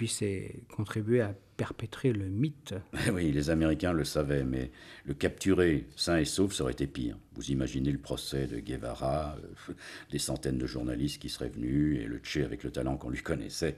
Et 0.00 0.04
puis 0.04 0.08
c'est 0.08 0.54
contribuer 0.74 1.20
à 1.20 1.34
perpétrer 1.58 2.14
le 2.14 2.24
mythe. 2.24 2.74
Oui, 3.12 3.32
les 3.32 3.50
Américains 3.50 3.92
le 3.92 4.04
savaient, 4.04 4.44
mais 4.44 4.70
le 5.04 5.12
capturer 5.12 5.88
sain 5.94 6.16
et 6.16 6.24
sauf, 6.24 6.54
ça 6.54 6.62
aurait 6.62 6.72
été 6.72 6.86
pire. 6.86 7.18
Vous 7.34 7.50
imaginez 7.50 7.92
le 7.92 7.98
procès 7.98 8.46
de 8.46 8.60
Guevara, 8.60 9.36
euh, 9.68 9.74
des 10.10 10.18
centaines 10.18 10.56
de 10.56 10.66
journalistes 10.66 11.20
qui 11.20 11.28
seraient 11.28 11.50
venus, 11.50 12.00
et 12.00 12.06
le 12.06 12.16
Tché 12.16 12.44
avec 12.44 12.64
le 12.64 12.70
talent 12.70 12.96
qu'on 12.96 13.10
lui 13.10 13.20
connaissait, 13.20 13.76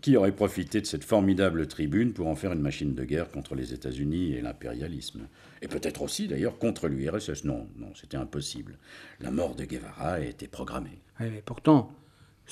qui 0.00 0.16
aurait 0.16 0.34
profité 0.34 0.80
de 0.80 0.86
cette 0.86 1.04
formidable 1.04 1.68
tribune 1.68 2.12
pour 2.12 2.26
en 2.26 2.34
faire 2.34 2.54
une 2.54 2.60
machine 2.60 2.96
de 2.96 3.04
guerre 3.04 3.30
contre 3.30 3.54
les 3.54 3.72
États-Unis 3.72 4.32
et 4.32 4.40
l'impérialisme. 4.40 5.28
Et 5.60 5.68
peut-être 5.68 6.02
aussi, 6.02 6.26
d'ailleurs, 6.26 6.58
contre 6.58 6.88
l'URSS. 6.88 7.44
Non, 7.44 7.68
non, 7.76 7.92
c'était 7.94 8.16
impossible. 8.16 8.78
La 9.20 9.30
mort 9.30 9.54
de 9.54 9.64
Guevara 9.64 10.18
était 10.18 10.48
programmée. 10.48 10.98
Ouais, 11.20 11.30
mais 11.30 11.42
pourtant, 11.42 11.94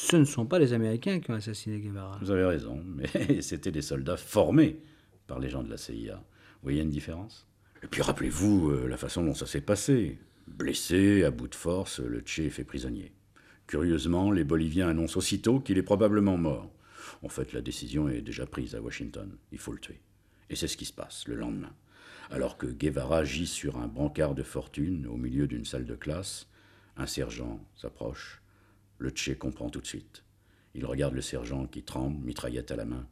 Ce 0.03 0.17
ne 0.17 0.25
sont 0.25 0.47
pas 0.47 0.59
les 0.59 0.73
Américains 0.73 1.21
qui 1.21 1.31
ont 1.31 1.35
assassiné 1.35 1.79
Guevara. 1.79 2.19
Vous 2.23 2.31
avez 2.31 2.47
raison, 2.47 2.83
mais 2.83 3.43
c'était 3.43 3.71
des 3.71 3.83
soldats 3.83 4.17
formés 4.17 4.81
par 5.27 5.39
les 5.39 5.51
gens 5.51 5.63
de 5.63 5.69
la 5.69 5.77
CIA. 5.77 6.15
Vous 6.15 6.63
voyez 6.63 6.81
une 6.81 6.89
différence? 6.89 7.47
Et 7.83 7.87
puis 7.87 8.01
rappelez-vous 8.01 8.71
euh, 8.71 8.89
la 8.89 8.97
façon 8.97 9.23
dont 9.23 9.35
ça 9.35 9.45
s'est 9.45 9.61
passé. 9.61 10.19
Blessé, 10.49 11.23
à 11.23 11.31
bout 11.31 11.49
de 11.49 11.55
force, 11.55 12.01
le 12.01 12.21
Tché 12.21 12.47
est 12.47 12.51
fait 12.51 12.65
prisonnier. 12.65 13.13
Curieusement, 13.67 14.33
les 14.33 14.43
Boliviens 14.43 14.89
annoncent 14.89 15.19
aussitôt 15.19 15.61
qu'il 15.61 15.77
est 15.77 15.83
probablement 15.83 16.39
mort. 16.39 16.73
En 17.23 17.29
fait, 17.29 17.53
la 17.53 17.61
décision 17.61 18.09
est 18.09 18.23
déjà 18.23 18.47
prise 18.47 18.75
à 18.75 18.81
Washington. 18.81 19.37
Il 19.53 19.59
faut 19.59 19.73
le 19.73 19.81
tuer. 19.81 20.01
Et 20.49 20.57
c'est 20.57 20.67
ce 20.67 20.79
qui 20.79 20.87
se 20.87 20.95
passe 20.95 21.29
le 21.29 21.35
lendemain. 21.35 21.75
Alors 22.31 22.57
que 22.57 22.67
Guevara 22.67 23.25
gît 23.25 23.47
sur 23.47 23.77
un 23.77 23.87
brancard 23.87 24.35
de 24.35 24.45
fortune 24.45 25.07
au 25.07 25.19
milieu 25.19 25.47
d'une 25.47 25.67
salle 25.67 25.85
de 25.85 25.95
classe, 25.95 26.49
un 26.97 27.07
sergent 27.07 27.63
s'approche. 27.77 28.40
Le 29.01 29.09
Tché 29.09 29.35
comprend 29.35 29.71
tout 29.71 29.81
de 29.81 29.87
suite. 29.87 30.25
Il 30.75 30.85
regarde 30.85 31.15
le 31.15 31.23
sergent 31.23 31.67
qui 31.67 31.83
tremble, 31.83 32.23
mitraillette 32.23 32.71
à 32.71 32.77
la 32.77 32.85
main. 32.85 33.09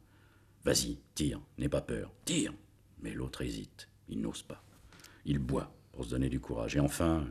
Vas-y, 0.63 0.99
tire, 1.15 1.41
n'aie 1.57 1.67
pas 1.67 1.81
peur, 1.81 2.13
tire. 2.25 2.53
Mais 3.01 3.11
l'autre 3.11 3.41
hésite, 3.41 3.89
il 4.07 4.21
n'ose 4.21 4.43
pas. 4.43 4.63
Il 5.25 5.39
boit 5.39 5.73
pour 5.91 6.05
se 6.05 6.11
donner 6.11 6.29
du 6.29 6.39
courage. 6.39 6.75
Et 6.75 6.79
enfin, 6.79 7.27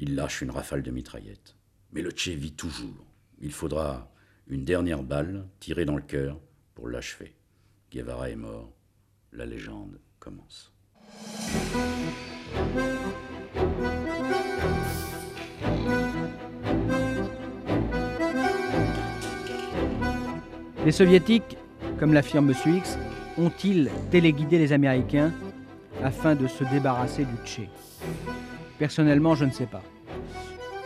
il 0.00 0.16
lâche 0.16 0.42
une 0.42 0.50
rafale 0.50 0.82
de 0.82 0.90
mitraillette. 0.90 1.54
Mais 1.92 2.02
le 2.02 2.10
Tché 2.10 2.34
vit 2.34 2.54
toujours. 2.54 3.06
Il 3.40 3.52
faudra 3.52 4.12
une 4.48 4.64
dernière 4.64 5.04
balle 5.04 5.46
tirée 5.60 5.84
dans 5.84 5.96
le 5.96 6.02
cœur 6.02 6.40
pour 6.74 6.88
l'achever. 6.88 7.36
Guevara 7.92 8.28
est 8.28 8.34
mort. 8.34 8.74
La 9.30 9.46
légende 9.46 10.00
commence. 10.18 10.72
Les 20.84 20.92
soviétiques, 20.92 21.56
comme 21.98 22.12
l'affirme 22.12 22.50
M. 22.50 22.74
X, 22.76 22.98
ont-ils 23.38 23.90
téléguidé 24.10 24.58
les 24.58 24.74
Américains 24.74 25.32
afin 26.02 26.34
de 26.34 26.46
se 26.46 26.62
débarrasser 26.64 27.24
du 27.24 27.34
Tché? 27.46 27.70
Personnellement, 28.78 29.34
je 29.34 29.46
ne 29.46 29.50
sais 29.50 29.64
pas. 29.64 29.82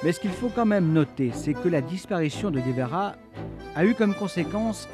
Mais 0.05 0.12
ce 0.12 0.20
qu'il 0.20 0.30
faut 0.30 0.51
quand 0.55 0.66
même 0.66 0.92
noter, 0.92 1.32
c'est 1.34 1.55
que 1.55 1.68
la 1.68 1.80
disparition 1.80 2.53
de 2.53 2.61
Guevara 2.61 3.16
a 3.74 3.84
eu 3.84 3.94
comme 3.94 4.14
conséquence 4.14 4.88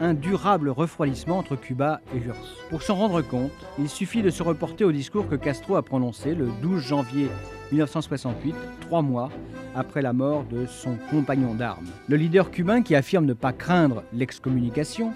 un 0.00 0.14
durable 0.14 0.70
refroidissement 0.70 1.36
entre 1.36 1.56
Cuba 1.56 2.00
et 2.14 2.18
l'URSS. 2.18 2.56
Pour 2.70 2.82
s'en 2.82 2.94
rendre 2.94 3.20
compte, 3.20 3.52
il 3.78 3.90
suffit 3.90 4.22
de 4.22 4.30
se 4.30 4.42
reporter 4.42 4.84
au 4.84 4.92
discours 4.92 5.28
que 5.28 5.36
Castro 5.36 5.76
a 5.76 5.82
prononcé 5.82 6.34
le 6.34 6.48
12 6.62 6.82
janvier 6.82 7.28
1968, 7.72 8.54
trois 8.80 9.02
mois 9.02 9.30
après 9.74 10.02
la 10.02 10.12
mort 10.12 10.44
de 10.44 10.66
son 10.66 10.96
compagnon 11.10 11.54
d'armes. 11.54 11.86
Le 12.08 12.16
leader 12.16 12.50
cubain 12.50 12.82
qui 12.82 12.94
affirme 12.94 13.26
ne 13.26 13.34
pas 13.34 13.52
craindre 13.52 14.02
l'excommunication 14.12 15.12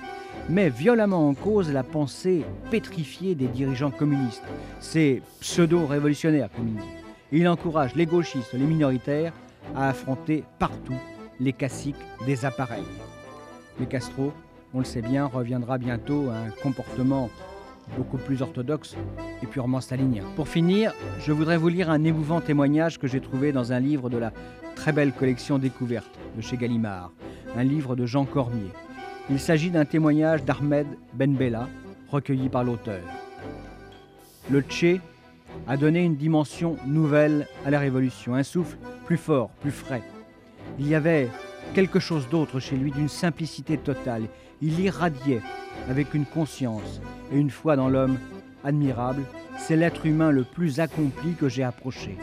met 0.48 0.68
violemment 0.68 1.28
en 1.28 1.34
cause 1.34 1.72
la 1.72 1.82
pensée 1.82 2.44
pétrifiée 2.70 3.34
des 3.34 3.46
dirigeants 3.46 3.90
communistes, 3.90 4.42
ces 4.80 5.22
pseudo-révolutionnaires 5.40 6.50
comme 6.54 6.68
il 6.68 6.74
dit. 6.74 6.88
Il 7.32 7.48
encourage 7.48 7.94
les 7.94 8.06
gauchistes, 8.06 8.52
les 8.52 8.64
minoritaires 8.64 9.32
à 9.76 9.88
affronter 9.88 10.44
partout 10.58 10.98
les 11.38 11.52
caciques 11.52 11.94
des 12.26 12.44
appareils. 12.44 12.82
Mais 13.78 13.86
Castro, 13.86 14.32
on 14.74 14.80
le 14.80 14.84
sait 14.84 15.02
bien, 15.02 15.26
reviendra 15.26 15.78
bientôt 15.78 16.28
à 16.28 16.36
un 16.36 16.50
comportement 16.62 17.30
beaucoup 17.96 18.18
plus 18.18 18.42
orthodoxe 18.42 18.96
et 19.42 19.46
purement 19.46 19.80
stalinien. 19.80 20.24
Pour 20.36 20.48
finir, 20.48 20.92
je 21.20 21.32
voudrais 21.32 21.56
vous 21.56 21.68
lire 21.68 21.90
un 21.90 22.04
émouvant 22.04 22.40
témoignage 22.40 22.98
que 22.98 23.06
j'ai 23.06 23.20
trouvé 23.20 23.52
dans 23.52 23.72
un 23.72 23.80
livre 23.80 24.10
de 24.10 24.18
la 24.18 24.32
très 24.74 24.92
belle 24.92 25.12
collection 25.12 25.58
Découverte 25.58 26.18
de 26.36 26.40
chez 26.40 26.56
Gallimard, 26.56 27.12
un 27.56 27.64
livre 27.64 27.96
de 27.96 28.06
Jean 28.06 28.24
Cormier. 28.24 28.70
Il 29.28 29.38
s'agit 29.38 29.70
d'un 29.70 29.84
témoignage 29.84 30.44
d'Ahmed 30.44 30.86
Benbella, 31.14 31.68
recueilli 32.10 32.48
par 32.48 32.64
l'auteur. 32.64 33.02
Le 34.50 34.62
Tché 34.62 35.00
a 35.68 35.76
donné 35.76 36.02
une 36.02 36.16
dimension 36.16 36.76
nouvelle 36.86 37.46
à 37.64 37.70
la 37.70 37.78
révolution, 37.78 38.34
un 38.34 38.42
souffle 38.42 38.78
plus 39.04 39.16
fort, 39.16 39.50
plus 39.60 39.70
frais. 39.70 40.02
Il 40.78 40.88
y 40.88 40.94
avait 40.94 41.28
quelque 41.70 42.00
chose 42.00 42.28
d'autre 42.28 42.60
chez 42.60 42.76
lui, 42.76 42.90
d'une 42.90 43.08
simplicité 43.08 43.78
totale. 43.78 44.24
Il 44.60 44.78
irradiait 44.80 45.42
avec 45.88 46.14
une 46.14 46.26
conscience 46.26 47.00
et 47.32 47.38
une 47.38 47.50
foi 47.50 47.76
dans 47.76 47.88
l'homme 47.88 48.18
admirable. 48.64 49.22
C'est 49.58 49.76
l'être 49.76 50.06
humain 50.06 50.30
le 50.30 50.44
plus 50.44 50.80
accompli 50.80 51.34
que 51.34 51.48
j'ai 51.48 51.62
approché. 51.62 52.16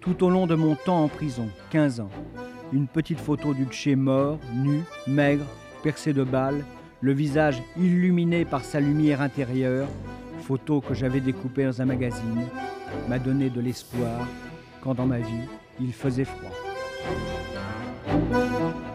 Tout 0.00 0.24
au 0.24 0.30
long 0.30 0.46
de 0.46 0.54
mon 0.54 0.76
temps 0.76 1.02
en 1.02 1.08
prison, 1.08 1.48
15 1.70 2.00
ans, 2.00 2.10
une 2.72 2.86
petite 2.86 3.20
photo 3.20 3.54
du 3.54 3.64
Tché 3.66 3.96
mort, 3.96 4.38
nu, 4.54 4.82
maigre, 5.06 5.46
percé 5.82 6.12
de 6.12 6.24
balles, 6.24 6.64
le 7.00 7.12
visage 7.12 7.62
illuminé 7.76 8.44
par 8.44 8.64
sa 8.64 8.80
lumière 8.80 9.20
intérieure, 9.20 9.88
photo 10.42 10.80
que 10.80 10.94
j'avais 10.94 11.20
découpée 11.20 11.64
dans 11.64 11.82
un 11.82 11.86
magazine, 11.86 12.46
m'a 13.08 13.18
donné 13.18 13.50
de 13.50 13.60
l'espoir 13.60 14.26
quand 14.80 14.94
dans 14.94 15.06
ma 15.06 15.18
vie 15.18 15.48
il 15.80 15.92
faisait 15.92 16.24
froid. 16.24 16.52
Música 18.06 18.85